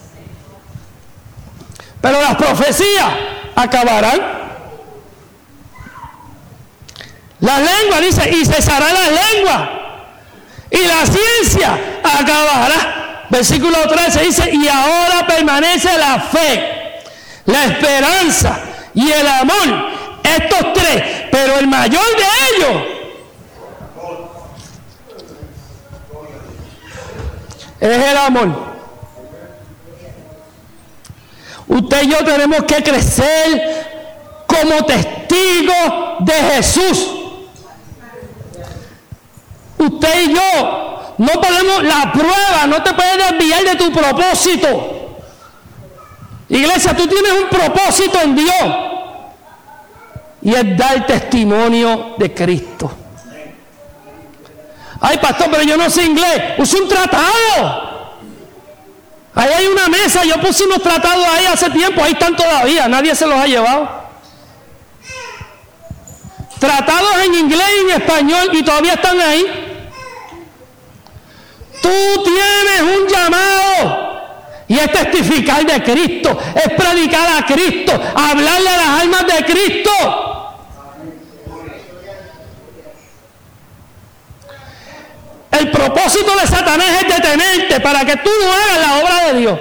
[2.01, 3.09] Pero las profecías
[3.55, 4.37] acabarán
[7.41, 9.71] la lengua dice, y cesará la lengua.
[10.71, 12.96] Y la ciencia acabará.
[13.31, 17.03] Versículo 13 dice, y ahora permanece la fe,
[17.47, 18.61] la esperanza
[18.95, 19.97] y el amor.
[20.23, 22.25] Estos tres, pero el mayor de
[22.57, 22.83] ellos
[27.81, 28.67] es el amor.
[31.69, 37.11] Usted y yo tenemos que crecer como testigos de Jesús.
[39.79, 45.19] Usted y yo no podemos, la prueba no te puede desviar de tu propósito.
[46.49, 48.65] Iglesia, tú tienes un propósito en Dios
[50.43, 52.91] y es dar testimonio de Cristo.
[55.01, 56.59] Ay, pastor, pero yo no sé inglés.
[56.59, 57.87] Use un tratado.
[59.35, 63.15] Ahí hay una mesa, yo puse unos tratados ahí hace tiempo, ahí están todavía, nadie
[63.15, 64.07] se los ha llevado
[66.59, 69.66] tratados en inglés y en español y todavía están ahí.
[71.87, 74.17] Tú tienes un llamado
[74.67, 79.91] y es testificar de Cristo, es predicar a Cristo, hablarle a las almas de Cristo.
[85.53, 89.59] El propósito de Satanás es detenerte para que tú no hagas la obra de Dios.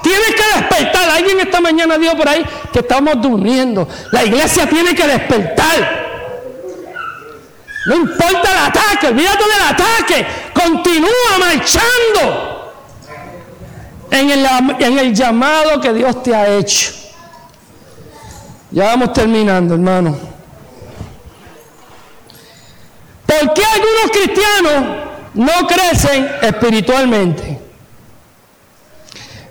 [0.00, 1.10] Tienes que despertar.
[1.10, 3.88] Alguien esta mañana dijo por ahí que estamos durmiendo.
[4.12, 6.03] La iglesia tiene que despertar.
[7.86, 10.26] No importa el ataque, olvídate del ataque.
[10.54, 12.72] Continúa marchando
[14.10, 14.46] en el,
[14.78, 16.92] en el llamado que Dios te ha hecho.
[18.70, 20.16] Ya vamos terminando, hermano.
[23.26, 24.96] ¿Por qué algunos cristianos
[25.34, 27.60] no crecen espiritualmente?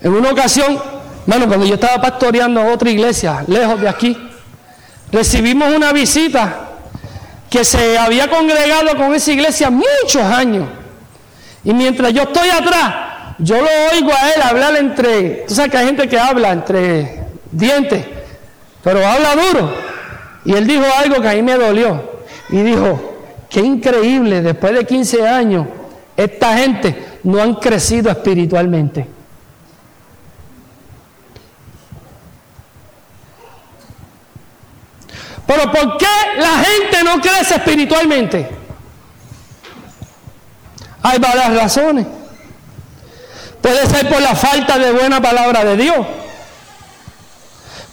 [0.01, 0.81] En una ocasión,
[1.25, 4.17] bueno, cuando yo estaba pastoreando a otra iglesia, lejos de aquí,
[5.11, 6.72] recibimos una visita
[7.53, 10.65] que se había congregado con esa iglesia muchos años.
[11.63, 12.95] Y mientras yo estoy atrás,
[13.37, 17.25] yo lo oigo a él hablar entre, tú sabes que hay gente que habla entre
[17.51, 18.03] dientes,
[18.83, 19.71] pero habla duro.
[20.45, 22.23] Y él dijo algo que a mí me dolió.
[22.49, 25.67] Y dijo, qué increíble, después de 15 años,
[26.17, 29.05] esta gente no han crecido espiritualmente.
[35.45, 38.49] Pero ¿por qué la gente no crece espiritualmente?
[41.01, 42.07] Hay varias razones.
[43.61, 46.05] Puede ser por la falta de buena palabra de Dios.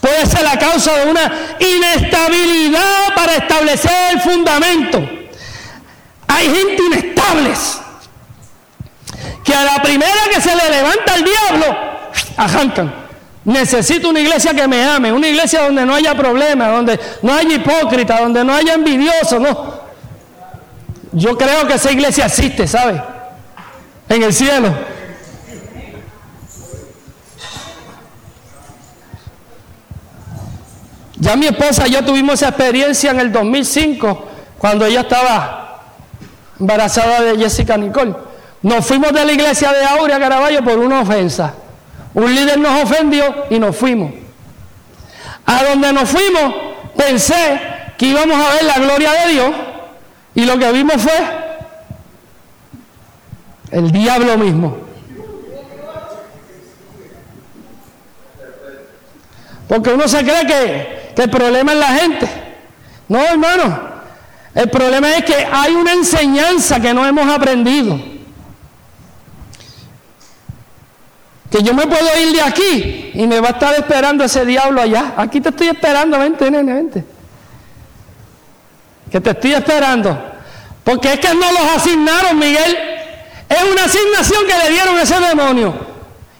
[0.00, 4.98] Puede ser la causa de una inestabilidad para establecer el fundamento.
[6.26, 7.50] Hay gente inestable
[9.44, 11.78] que a la primera que se le levanta el diablo,
[12.36, 12.99] arrancan.
[13.44, 17.54] Necesito una iglesia que me ame, una iglesia donde no haya problemas, donde no haya
[17.54, 19.80] hipócrita, donde no haya envidiosos, no.
[21.12, 23.02] Yo creo que esa iglesia existe, ¿sabe?
[24.08, 24.74] En el cielo.
[31.16, 34.28] Ya mi esposa y yo tuvimos esa experiencia en el 2005,
[34.58, 35.82] cuando ella estaba
[36.58, 38.14] embarazada de Jessica Nicole.
[38.62, 41.54] Nos fuimos de la iglesia de Aurea Caraballo por una ofensa.
[42.14, 44.12] Un líder nos ofendió y nos fuimos.
[45.46, 46.54] A donde nos fuimos,
[46.96, 47.60] pensé
[47.96, 49.50] que íbamos a ver la gloria de Dios
[50.34, 51.12] y lo que vimos fue
[53.70, 54.76] el diablo mismo.
[59.68, 62.28] Porque uno se cree que, que el problema es la gente.
[63.08, 63.90] No, hermano.
[64.54, 68.09] El problema es que hay una enseñanza que no hemos aprendido.
[71.50, 74.80] Que yo me puedo ir de aquí y me va a estar esperando ese diablo
[74.80, 75.14] allá.
[75.16, 77.04] Aquí te estoy esperando, vente, nene, vente.
[79.10, 80.16] Que te estoy esperando.
[80.84, 82.76] Porque es que no los asignaron, Miguel.
[83.48, 85.74] Es una asignación que le dieron a ese demonio.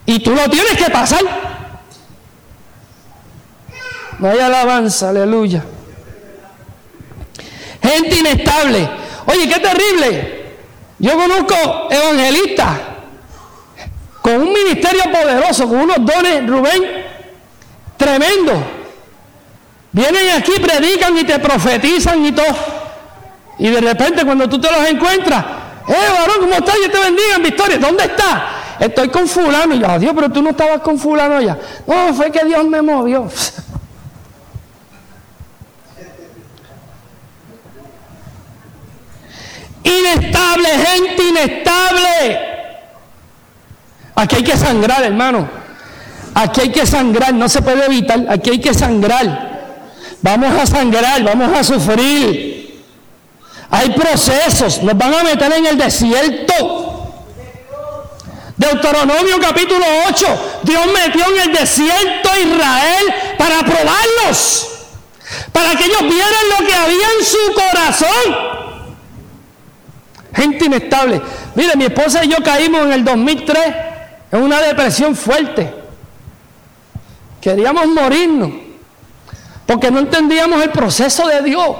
[0.07, 1.21] Y tú lo tienes que pasar.
[4.21, 5.65] No hay alabanza, aleluya.
[7.83, 8.89] Gente inestable.
[9.27, 10.41] Oye, qué terrible.
[10.99, 12.90] Yo conozco evangelistas
[14.23, 17.05] con un ministerio poderoso, con unos dones, Rubén,
[17.97, 18.53] tremendo.
[19.93, 22.47] Vienen aquí, predican y te profetizan y todo.
[23.59, 25.45] Y de repente cuando tú te los encuentras,
[25.89, 26.77] eh, varón, ¿cómo estás?
[26.83, 27.79] Yo te bendiga en victoria.
[27.79, 28.43] ¿Dónde estás?
[28.79, 29.75] Estoy con fulano.
[29.75, 31.59] Y yo, Dios, pero tú no estabas con fulano allá.
[31.87, 33.29] No, fue que Dios me movió.
[39.85, 42.60] inestable, gente inestable.
[44.21, 45.49] Aquí hay que sangrar, hermano.
[46.35, 48.27] Aquí hay que sangrar, no se puede evitar.
[48.29, 49.49] Aquí hay que sangrar.
[50.21, 52.85] Vamos a sangrar, vamos a sufrir.
[53.71, 57.15] Hay procesos, nos van a meter en el desierto.
[58.59, 64.69] Deuteronomio capítulo 8, Dios metió en el desierto a Israel para probarlos,
[65.51, 68.51] para que ellos vieran lo que había en su corazón.
[70.35, 71.23] Gente inestable.
[71.55, 73.90] Mire, mi esposa y yo caímos en el 2003
[74.33, 75.73] en una depresión fuerte.
[77.41, 78.51] Queríamos morirnos,
[79.67, 81.77] porque no entendíamos el proceso de Dios.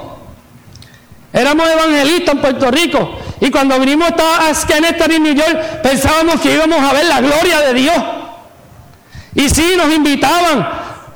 [1.33, 6.53] Éramos evangelistas en Puerto Rico y cuando vinimos a Skenetter y New York pensábamos que
[6.53, 8.03] íbamos a ver la gloria de Dios.
[9.33, 10.67] Y sí, nos invitaban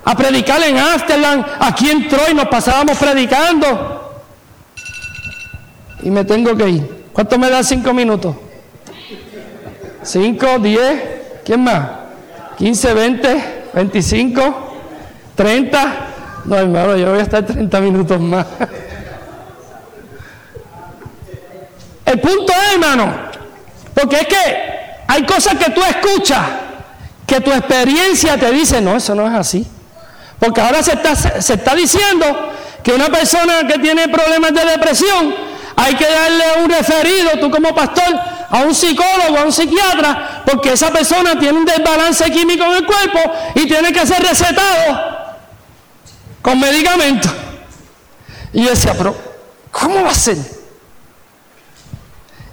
[0.06, 4.24] a predicar en Amsterdam, aquí en Troy nos pasábamos predicando.
[6.04, 7.06] Y me tengo que ir.
[7.12, 8.36] ¿Cuánto me da cinco minutos?
[10.04, 10.60] ¿Cinco?
[10.60, 11.15] ¿Diez?
[11.46, 11.88] ¿Quién más?
[12.58, 14.78] 15, 20, 25,
[15.36, 15.96] 30.
[16.46, 18.48] No, hermano, yo voy a estar 30 minutos más.
[22.06, 23.14] El punto es, hermano,
[23.94, 24.36] porque es que
[25.08, 26.42] hay cosas que tú escuchas
[27.28, 29.68] que tu experiencia te dice, no, eso no es así.
[30.40, 32.52] Porque ahora se está, se está diciendo
[32.84, 35.34] que una persona que tiene problemas de depresión,
[35.76, 40.74] hay que darle un referido, tú como pastor, a un psicólogo, a un psiquiatra, porque
[40.74, 43.20] esa persona tiene un desbalance químico en el cuerpo
[43.56, 45.36] y tiene que ser recetado
[46.42, 47.32] con medicamentos.
[48.54, 49.16] Y yo decía, pero
[49.72, 50.38] ¿cómo va a ser?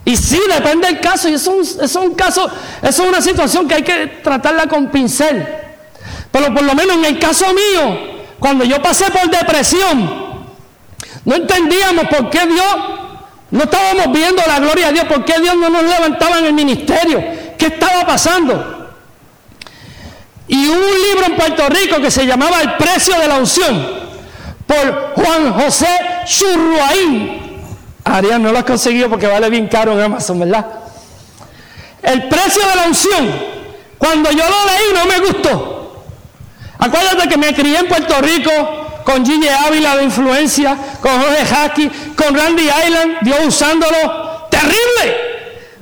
[0.05, 2.51] Y sí, depende del caso, y eso es un, caso,
[2.83, 5.47] es una situación que hay que tratarla con pincel.
[6.33, 7.99] Pero por lo menos en el caso mío,
[8.41, 10.43] cuando yo pasé por depresión,
[11.25, 12.77] no entendíamos por qué Dios
[13.53, 15.05] no estábamos viendo la gloria de Dios.
[15.05, 17.23] ¿Por qué Dios no nos levantaba en el ministerio?
[17.59, 18.89] ¿Qué estaba pasando?
[20.49, 24.03] Y hubo un libro en Puerto Rico que se llamaba El precio de la unción.
[24.67, 25.87] por Juan José
[26.25, 27.61] Churruaín.
[28.05, 30.67] Arián no lo has conseguido porque vale bien caro en Amazon, ¿verdad?
[32.03, 33.31] El precio de la unción,
[33.99, 36.05] cuando yo lo leí no me gustó.
[36.79, 41.91] Acuérdate que me crié en Puerto Rico con Gigi Ávila de influencia, con Jorge Haki,
[42.17, 44.49] con Randy Island, Dios usándolo.
[44.51, 45.33] ¡Terrible!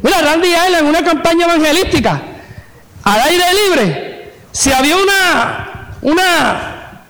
[0.02, 2.22] Mira, Randy Island, una campaña evangelística,
[3.04, 7.04] al aire libre, si había una, una,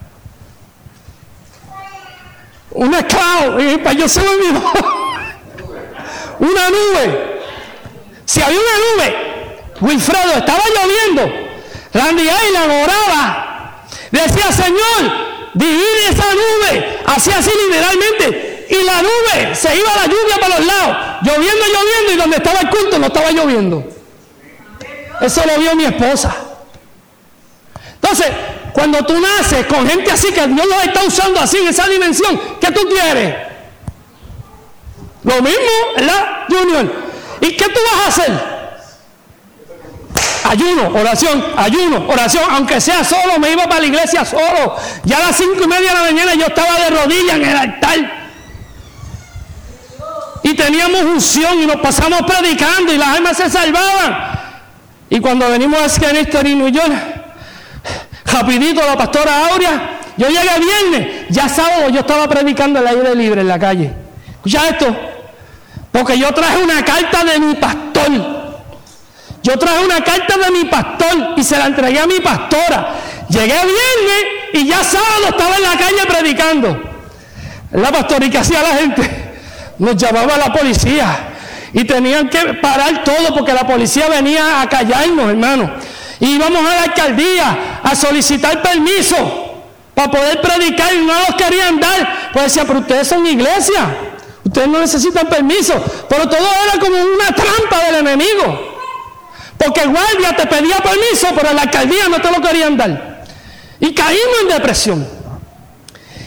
[2.72, 3.60] una cloud,
[3.96, 4.26] yo se me
[6.40, 7.40] una nube.
[8.24, 9.16] Si había una nube,
[9.80, 11.50] Wilfredo, estaba lloviendo.
[11.92, 13.86] Randy Island oraba.
[14.10, 16.98] Decía, Señor, divide esa nube.
[17.06, 18.66] Hacía así literalmente.
[18.70, 20.96] Y la nube se iba la lluvia para los lados.
[21.22, 22.12] Lloviendo, lloviendo.
[22.12, 23.84] Y donde estaba el culto no estaba lloviendo.
[25.20, 26.34] Eso lo vio mi esposa.
[27.94, 28.28] Entonces,
[28.72, 32.40] cuando tú naces con gente así que Dios los está usando así en esa dimensión,
[32.60, 33.34] ¿qué tú quieres?
[35.22, 36.90] Lo mismo, ¿verdad, Junior?
[37.42, 38.49] ¿Y qué tú vas a hacer?
[40.48, 44.76] Ayuno, oración, ayuno, oración, aunque sea solo, me iba para la iglesia solo.
[45.04, 47.56] Ya a las cinco y media de la mañana yo estaba de rodillas en el
[47.56, 48.20] altar.
[50.42, 54.40] Y teníamos unción y nos pasamos predicando y las almas se salvaban.
[55.10, 56.72] Y cuando venimos a Afganistán y New
[58.24, 63.40] rapidito la pastora Aurea, yo llegué viernes, ya sábado yo estaba predicando el aire libre
[63.40, 63.92] en la calle.
[64.30, 64.96] Escucha esto,
[65.90, 68.39] porque yo traje una carta de mi pastor.
[69.42, 72.94] Yo traje una carta de mi pastor y se la entregué a mi pastora.
[73.28, 76.82] Llegué viernes y ya sábado estaba en la calle predicando.
[77.72, 79.34] La pastora, ¿y qué hacía la gente?
[79.78, 81.28] Nos llamaba a la policía
[81.72, 85.72] y tenían que parar todo porque la policía venía a callarnos, hermano.
[86.18, 89.54] Y íbamos a la alcaldía a solicitar permiso
[89.94, 92.30] para poder predicar y no los querían dar.
[92.32, 93.96] Pues decía, pero ustedes son iglesia,
[94.44, 95.82] ustedes no necesitan permiso.
[96.08, 98.69] Pero todo era como una trampa del enemigo.
[99.62, 103.24] Porque el guardia te pedía permiso, pero la alcaldía no te lo querían dar.
[103.78, 105.06] Y caímos en depresión.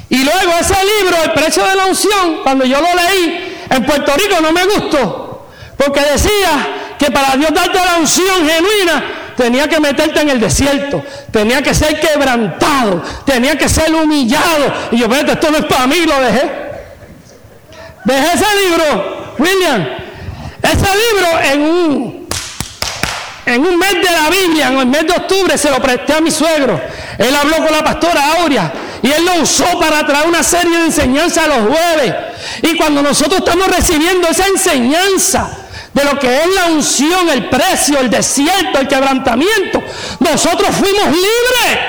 [0.08, 4.14] Y luego ese libro, El precio de la unción, cuando yo lo leí, en Puerto
[4.16, 5.48] Rico no me gustó.
[5.76, 9.04] Porque decía que para Dios darte la unción genuina,
[9.36, 14.72] tenía que meterte en el desierto, tenía que ser quebrantado, tenía que ser humillado.
[14.92, 16.52] Y yo, vete, esto no es para mí, lo dejé.
[18.06, 19.88] Dejé ese libro, William,
[20.62, 22.23] ese libro en un,
[23.46, 26.22] en un mes de la Biblia, en el mes de octubre, se lo presté a
[26.22, 26.80] mi suegro.
[27.18, 28.72] Él habló con la pastora Aurea
[29.02, 32.14] y él lo usó para traer una serie de enseñanzas a los jueves.
[32.62, 35.64] Y cuando nosotros estamos recibiendo esa enseñanza,
[35.94, 39.82] de lo que es la unción, el precio, el desierto, el quebrantamiento.
[40.20, 41.80] Nosotros fuimos libres.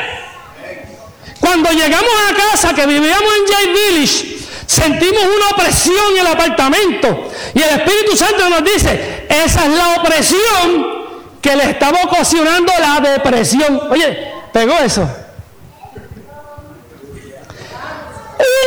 [1.41, 7.31] Cuando llegamos a casa, que vivíamos en Jay Village, sentimos una opresión en el apartamento.
[7.55, 11.04] Y el Espíritu Santo nos dice, esa es la opresión
[11.45, 13.79] que le estaba ocasionando la depresión.
[13.91, 15.07] Oye, pegó eso.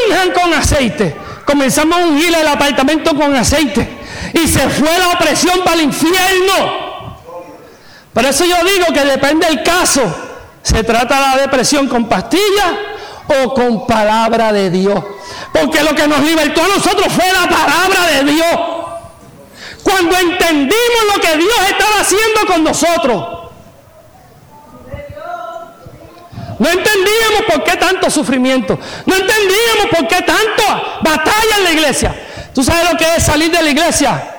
[0.06, 1.18] Unjan con aceite.
[1.44, 3.98] Comenzamos a ungir el apartamento con aceite
[4.32, 7.18] y se fue la opresión para el infierno.
[8.14, 10.04] Por eso yo digo que depende del caso.
[10.62, 12.74] Se trata la depresión con pastillas
[13.44, 15.04] o con palabra de Dios.
[15.52, 18.78] Porque lo que nos libertó a nosotros fue la palabra de Dios.
[19.82, 23.24] Cuando entendimos lo que Dios estaba haciendo con nosotros.
[26.60, 28.80] No entendíamos por qué tanto sufrimiento.
[29.05, 30.64] No entendíamos por qué tanto
[31.01, 32.16] batalla en la iglesia.
[32.53, 34.36] ¿Tú sabes lo que es salir de la iglesia?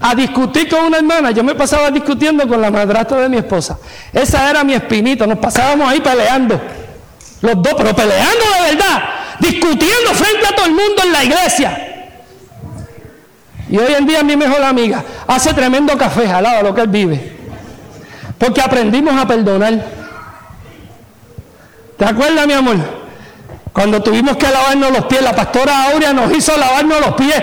[0.00, 1.30] A discutir con una hermana.
[1.30, 3.78] Yo me pasaba discutiendo con la madrastra de mi esposa.
[4.12, 5.26] Esa era mi espinita.
[5.26, 6.60] Nos pasábamos ahí peleando.
[7.42, 9.02] Los dos, pero peleando de verdad.
[9.38, 11.85] Discutiendo frente a todo el mundo en la iglesia.
[13.68, 16.82] Y hoy en día mi mejor amiga hace tremendo café al lado de lo que
[16.82, 17.36] él vive.
[18.38, 19.84] Porque aprendimos a perdonar.
[21.96, 22.76] ¿Te acuerdas, mi amor?
[23.72, 27.36] Cuando tuvimos que lavarnos los pies, la pastora Aurea nos hizo lavarnos los pies.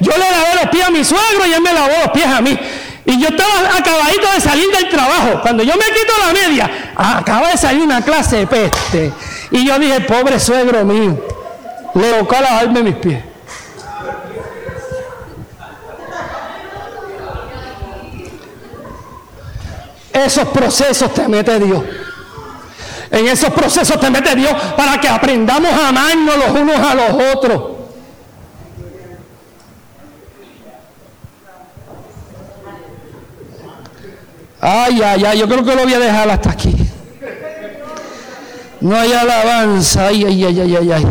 [0.00, 2.40] Yo le lavé los pies a mi suegro y él me lavó los pies a
[2.40, 2.58] mí.
[3.06, 5.40] Y yo estaba acabadito de salir del trabajo.
[5.42, 9.12] Cuando yo me quito la media, acaba de salir una clase de peste.
[9.50, 11.18] Y yo dije, pobre suegro mío,
[11.94, 13.29] le tocó lavarme mis pies.
[20.12, 21.82] Esos procesos te mete Dios.
[23.10, 27.34] En esos procesos te mete Dios para que aprendamos a amarnos los unos a los
[27.34, 27.62] otros.
[34.60, 36.76] Ay, ay, ay, yo creo que lo voy a dejar hasta aquí.
[38.80, 40.08] No hay alabanza.
[40.08, 41.06] Ay, ay, ay, ay, ay, ay.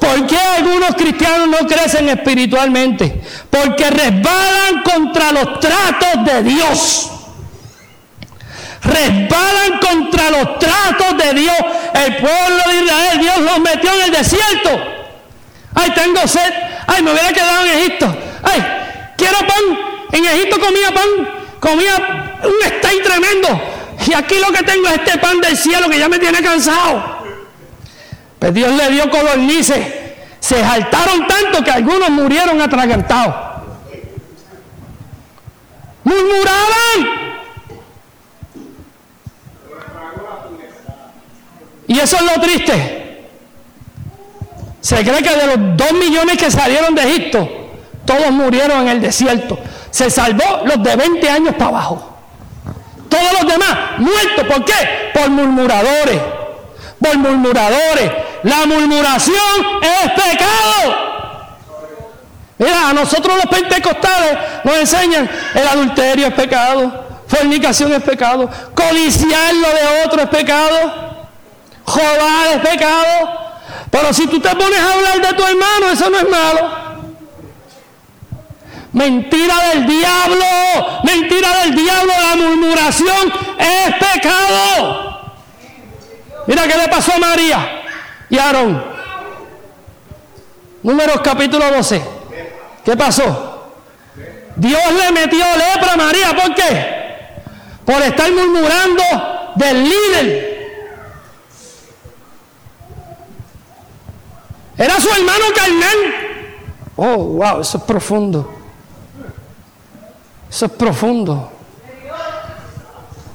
[0.00, 3.22] ¿Por qué algunos cristianos no crecen espiritualmente?
[3.50, 7.10] Porque resbalan contra los tratos de Dios.
[8.82, 11.56] Resbalan contra los tratos de Dios.
[11.94, 14.70] El pueblo de Israel, Dios los metió en el desierto.
[15.74, 16.52] Ay, tengo sed.
[16.86, 18.16] Ay, me hubiera quedado en Egipto.
[18.42, 18.64] Ay,
[19.16, 19.78] quiero pan.
[20.12, 21.08] En Egipto comía pan.
[21.60, 23.60] Comía un steak tremendo.
[24.06, 27.13] Y aquí lo que tengo es este pan del cielo que ya me tiene cansado.
[28.44, 29.86] Pues Dios le dio codornices.
[30.38, 33.34] Se saltaron tanto que algunos murieron atragantados.
[36.04, 37.38] Murmuraban.
[41.86, 43.28] Y eso es lo triste.
[44.82, 47.48] Se cree que de los dos millones que salieron de Egipto,
[48.04, 49.58] todos murieron en el desierto.
[49.90, 52.14] Se salvó los de 20 años para abajo.
[53.08, 54.46] Todos los demás muertos.
[54.46, 54.74] ¿Por qué?
[55.14, 56.20] Por murmuradores.
[57.00, 58.23] Por murmuradores.
[58.44, 59.36] La murmuración
[59.80, 61.14] es pecado.
[62.58, 69.54] Mira, a nosotros los pentecostales nos enseñan el adulterio es pecado, fornicación es pecado, codiciar
[69.54, 71.26] lo de otro es pecado,
[71.84, 73.40] joder es pecado.
[73.90, 76.84] Pero si tú te pones a hablar de tu hermano, eso no es malo.
[78.92, 80.44] Mentira del diablo,
[81.02, 85.32] mentira del diablo, la murmuración es pecado.
[86.46, 87.80] Mira qué le pasó a María
[90.82, 92.02] Números capítulo 12.
[92.84, 93.70] ¿Qué pasó?
[94.56, 96.36] Dios le metió lepra a María.
[96.36, 96.94] ¿Por qué?
[97.84, 99.02] Por estar murmurando
[99.56, 100.54] del líder.
[104.76, 106.14] Era su hermano carnal.
[106.96, 108.54] Oh, wow, eso es profundo.
[110.50, 111.52] Eso es profundo.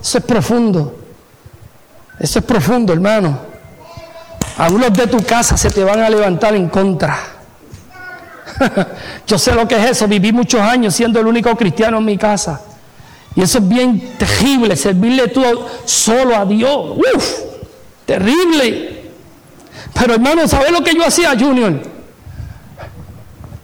[0.01, 0.99] Eso es profundo.
[2.19, 3.48] Eso es profundo, hermano.
[4.59, 7.17] Algunos de tu casa se te van a levantar en contra.
[9.25, 10.05] Yo sé lo que es eso.
[10.05, 12.59] Viví muchos años siendo el único cristiano en mi casa.
[13.35, 15.41] Y eso es bien terrible, servirle tú
[15.85, 16.97] solo a Dios.
[17.15, 17.39] Uf,
[18.05, 19.11] terrible.
[19.93, 21.81] Pero hermano, ¿sabes lo que yo hacía, Junior?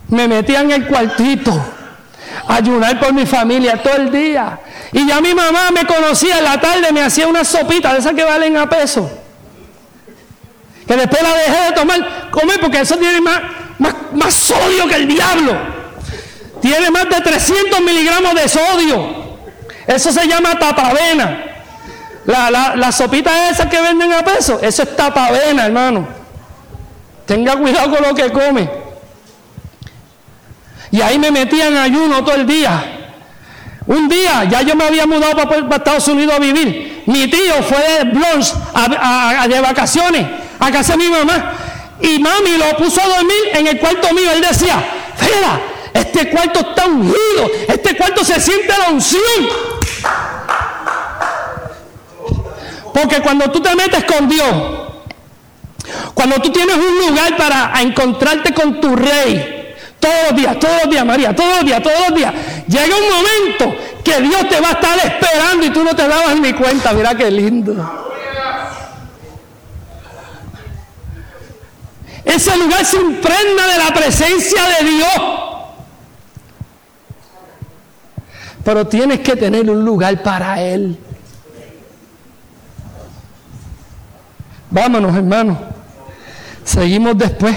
[0.08, 1.52] Me metía en el cuartito
[2.48, 4.62] ayunar por mi familia todo el día.
[4.93, 8.14] Y ya mi mamá me conocía en la tarde, me hacía una sopita de esas
[8.14, 9.24] que valen a peso.
[10.88, 13.42] Que después la dejé de tomar, comer porque eso tiene más,
[14.14, 15.54] más, sodio que el diablo.
[16.62, 19.26] Tiene más de 300 miligramos de sodio.
[19.88, 21.44] Eso se llama tapavena.
[22.26, 26.08] La, la, la sopita esa que venden a peso, eso es tapavena, hermano.
[27.26, 28.70] Tenga cuidado con lo que come.
[30.92, 32.84] Y ahí me metía en ayuno todo el día.
[33.88, 37.04] Un día, ya yo me había mudado para, Estados Unidos a vivir.
[37.06, 38.56] Mi tío fue de Bronx
[39.50, 41.53] de vacaciones a casa mi mamá.
[42.01, 44.32] Y mami lo puso a dormir en el cuarto mío.
[44.32, 44.84] Él decía,
[45.16, 45.62] Fera,
[45.93, 47.51] este cuarto está ungido.
[47.68, 49.22] Este cuarto se siente la unción.
[52.93, 54.53] Porque cuando tú te metes con Dios,
[56.14, 60.91] cuando tú tienes un lugar para encontrarte con tu rey, todos los días, todos los
[60.91, 62.34] días, María, todos los días, todos los días,
[62.68, 66.36] llega un momento que Dios te va a estar esperando y tú no te dabas
[66.39, 66.93] ni cuenta.
[66.93, 68.14] Mira qué lindo.
[72.26, 75.45] Ese lugar se impregna de la presencia de Dios.
[78.63, 80.97] Pero tienes que tener un lugar para Él.
[84.71, 85.57] Vámonos, hermanos.
[86.63, 87.55] Seguimos después.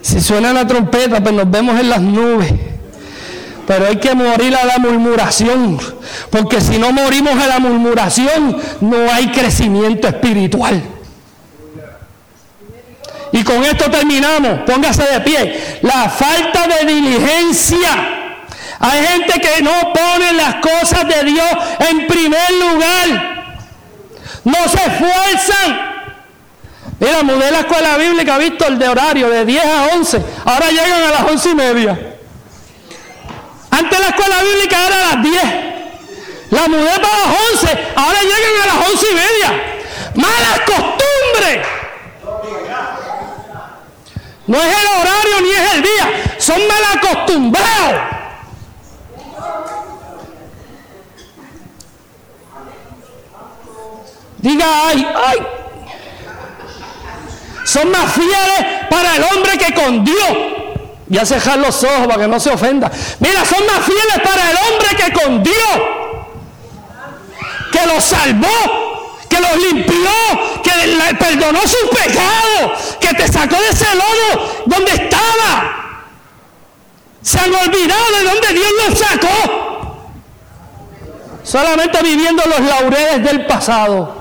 [0.00, 2.52] Si suena la trompeta, pues nos vemos en las nubes.
[3.66, 5.78] Pero hay que morir a la murmuración.
[6.30, 10.82] Porque si no morimos a la murmuración, no hay crecimiento espiritual.
[13.32, 14.60] Y con esto terminamos.
[14.66, 15.78] Póngase de pie.
[15.82, 18.16] La falta de diligencia.
[18.80, 21.50] Hay gente que no pone las cosas de Dios
[21.90, 23.54] en primer lugar.
[24.44, 25.90] No se esfuerzan.
[26.98, 30.22] Mira, mudé la escuela bíblica, el de horario de 10 a 11.
[30.44, 31.98] Ahora llegan a las 11 y media.
[33.70, 35.42] Antes la escuela bíblica era a las 10.
[36.50, 37.78] La mudé para las 11.
[37.96, 39.80] Ahora llegan a las 11 y media.
[40.14, 41.79] Malas costumbres.
[44.50, 46.34] No es el horario ni es el día.
[46.38, 48.02] Son mal acostumbrados.
[54.38, 55.38] Diga, ay, ay.
[57.64, 60.36] Son más fieles para el hombre que con Dios.
[61.08, 62.90] Y a cejar los ojos para que no se ofenda.
[63.20, 65.80] Mira, son más fieles para el hombre que con Dios.
[67.70, 68.89] Que lo salvó,
[69.40, 70.10] los limpió,
[70.62, 75.80] que perdonó sus pecados, que te sacó de ese lodo donde estaba.
[77.22, 79.96] Se han olvidado de donde Dios los sacó.
[81.42, 84.20] Solamente viviendo los laureles del pasado.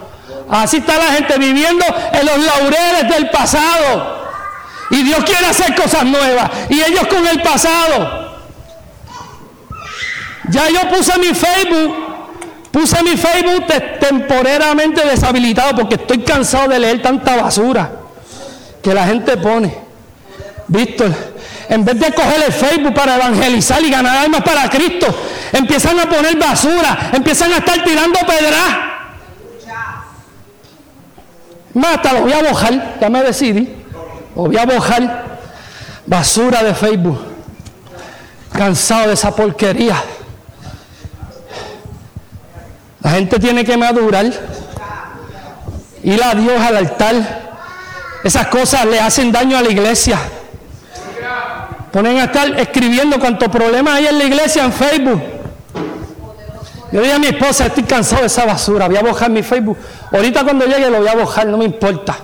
[0.49, 4.19] Así está la gente viviendo en los laureles del pasado.
[4.89, 6.49] Y Dios quiere hacer cosas nuevas.
[6.69, 8.29] Y ellos con el pasado.
[10.49, 12.08] Ya yo puse mi Facebook,
[12.71, 13.65] puse mi Facebook
[13.99, 17.91] temporariamente deshabilitado porque estoy cansado de leer tanta basura
[18.81, 19.89] que la gente pone.
[20.67, 21.11] Víctor,
[21.67, 25.07] en vez de coger el Facebook para evangelizar y ganar almas para Cristo,
[25.51, 28.89] empiezan a poner basura, empiezan a estar tirando pedras.
[31.73, 33.75] Mata, lo voy a bojar, ya me decidí.
[34.35, 35.25] Lo voy a bojar.
[36.05, 37.19] Basura de Facebook.
[38.51, 39.95] Cansado de esa porquería.
[43.01, 44.25] La gente tiene que madurar.
[46.03, 47.15] Ir a Dios al altar.
[48.23, 50.19] Esas cosas le hacen daño a la iglesia.
[51.91, 55.21] Ponen a estar escribiendo cuántos problemas hay en la iglesia en Facebook.
[56.91, 59.77] Yo dije a mi esposa, estoy cansado de esa basura, voy a bojar mi Facebook.
[60.11, 62.17] Ahorita cuando llegue lo voy a bojar, no me importa.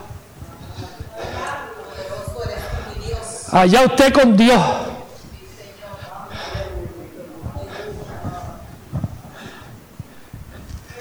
[3.51, 4.59] Allá usted con Dios.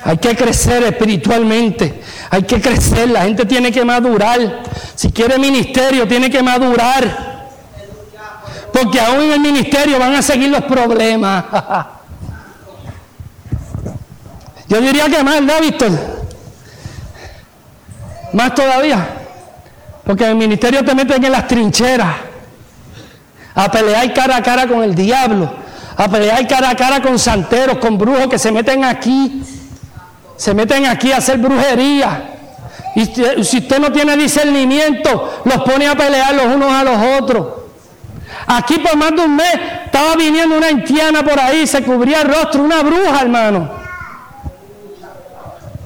[0.04, 4.62] Hay que crecer espiritualmente, hay que crecer, la gente tiene que madurar.
[4.94, 7.44] Si quiere ministerio, tiene que madurar.
[8.70, 11.44] Porque aún en el ministerio van a seguir los problemas.
[14.68, 15.90] Yo diría que más, ¿no, Víctor?
[18.34, 19.08] Más todavía.
[20.04, 22.14] Porque en el ministerio te meten en las trincheras
[23.54, 25.50] a pelear cara a cara con el diablo,
[25.96, 29.42] a pelear cara a cara con santeros, con brujos que se meten aquí,
[30.36, 32.30] se meten aquí a hacer brujería.
[32.94, 33.06] Y
[33.44, 37.46] si usted no tiene discernimiento, los pone a pelear los unos a los otros.
[38.46, 39.54] Aquí por más de un mes
[39.86, 43.70] estaba viniendo una haitiana por ahí, se cubría el rostro, una bruja, hermano.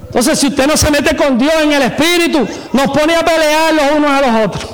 [0.05, 3.73] Entonces, si usted no se mete con Dios en el Espíritu, nos pone a pelear
[3.73, 4.71] los unos a los otros.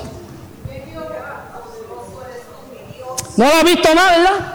[3.36, 4.54] ¿No lo ha visto más, verdad?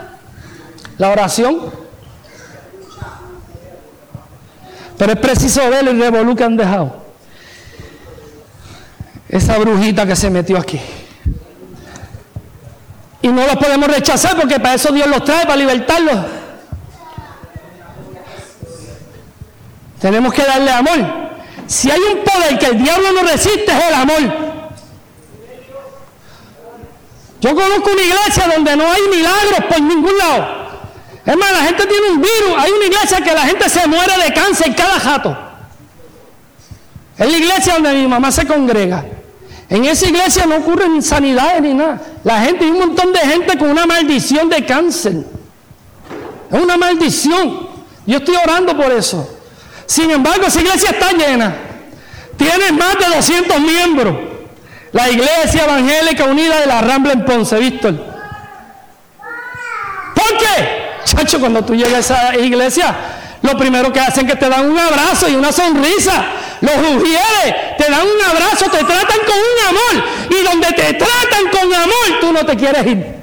[0.98, 1.81] La oración.
[5.02, 6.96] Pero es preciso ver el revolú que han dejado.
[9.28, 10.80] Esa brujita que se metió aquí.
[13.24, 16.20] Y no los podemos rechazar porque para eso Dios los trae, para libertarlos.
[20.00, 21.00] Tenemos que darle amor.
[21.66, 24.22] Si hay un poder que el diablo no resiste es el amor.
[27.40, 30.61] Yo conozco una iglesia donde no hay milagros por ningún lado.
[31.26, 32.58] Es más, la gente tiene un virus.
[32.58, 35.38] Hay una iglesia que la gente se muere de cáncer cada jato.
[37.18, 39.06] Es la iglesia donde mi mamá se congrega.
[39.70, 42.02] En esa iglesia no ocurren sanidades ni nada.
[42.24, 45.14] La gente, hay un montón de gente con una maldición de cáncer.
[46.52, 47.70] Es una maldición.
[48.06, 49.38] Yo estoy orando por eso.
[49.86, 51.56] Sin embargo, esa iglesia está llena.
[52.36, 54.16] Tiene más de 200 miembros.
[54.92, 57.94] La iglesia evangélica unida de la Rambla en Ponce, Víctor.
[60.16, 60.81] ¿Por qué?
[61.04, 62.96] Chacho, cuando tú llegas a esa iglesia,
[63.42, 66.24] lo primero que hacen es que te dan un abrazo y una sonrisa.
[66.62, 70.06] Los ujieres te dan un abrazo, te tratan con un amor.
[70.30, 73.22] Y donde te tratan con amor, tú no te quieres ir.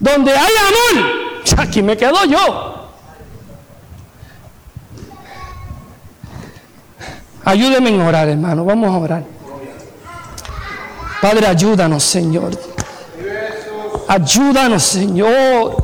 [0.00, 0.52] Donde hay
[0.98, 2.90] amor, aquí me quedo yo.
[7.44, 8.64] Ayúdeme en orar, hermano.
[8.64, 9.24] Vamos a orar.
[11.20, 12.73] Padre, ayúdanos, Señor.
[14.08, 15.76] Ayúdanos, Señor.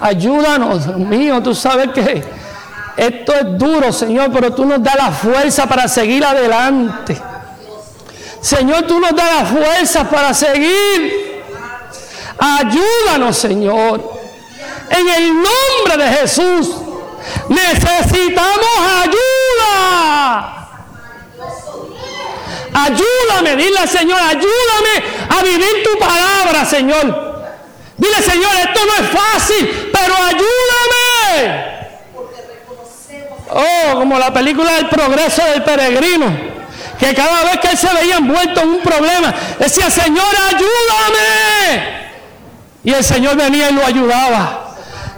[0.00, 1.42] Ayúdanos, Dios mío.
[1.42, 2.24] Tú sabes que
[2.96, 7.20] esto es duro, Señor, pero tú nos das la fuerza para seguir adelante.
[8.40, 11.42] Señor, tú nos das la fuerza para seguir.
[12.38, 14.18] Ayúdanos, Señor.
[14.90, 16.76] En el nombre de Jesús.
[17.48, 18.68] Necesitamos
[19.04, 20.59] ayuda.
[22.72, 27.30] Ayúdame, dile Señor, ayúdame a vivir tu palabra, Señor.
[28.00, 31.80] Dile, Señor, esto no es fácil, pero ayúdame.
[33.50, 36.26] Oh, como la película del progreso del peregrino,
[36.98, 42.00] que cada vez que él se veía envuelto en un problema, decía, Señor, ayúdame.
[42.84, 44.76] Y el Señor venía y lo ayudaba.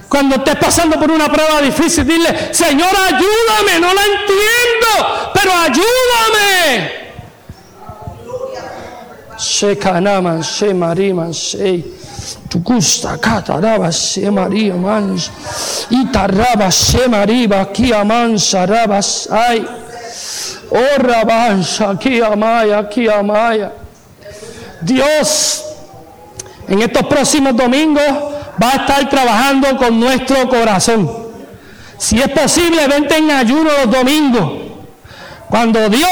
[0.09, 7.02] Cuando estés pasando por una prueba difícil, dile, Señor, ayúdame, no la entiendo, pero ayúdame.
[12.49, 15.31] Tu gusta, cataraba, se María, mans.
[15.91, 19.67] Y tarraba, se María, aquí amansa, rabas, ay.
[20.71, 23.73] Oh, rabanza, aquí amaya, aquí amaya.
[24.81, 25.65] Dios,
[26.69, 28.03] en estos próximos domingos
[28.63, 31.11] va a estar trabajando con nuestro corazón.
[31.99, 34.53] Si es posible, vente en ayuno los domingos.
[35.49, 36.09] Cuando Dios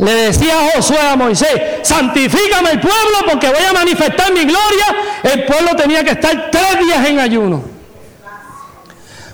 [0.00, 5.44] le decía Josué a Moisés, santifícame el pueblo porque voy a manifestar mi gloria, el
[5.44, 7.62] pueblo tenía que estar tres días en ayuno.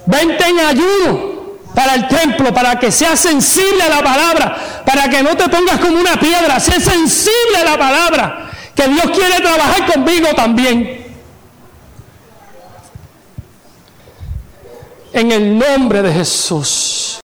[0.07, 1.37] Vente en ayuno
[1.73, 5.79] para el templo, para que seas sensible a la palabra, para que no te pongas
[5.79, 11.07] como una piedra, sé sensible a la palabra, que Dios quiere trabajar conmigo también.
[15.13, 17.21] En el nombre de Jesús.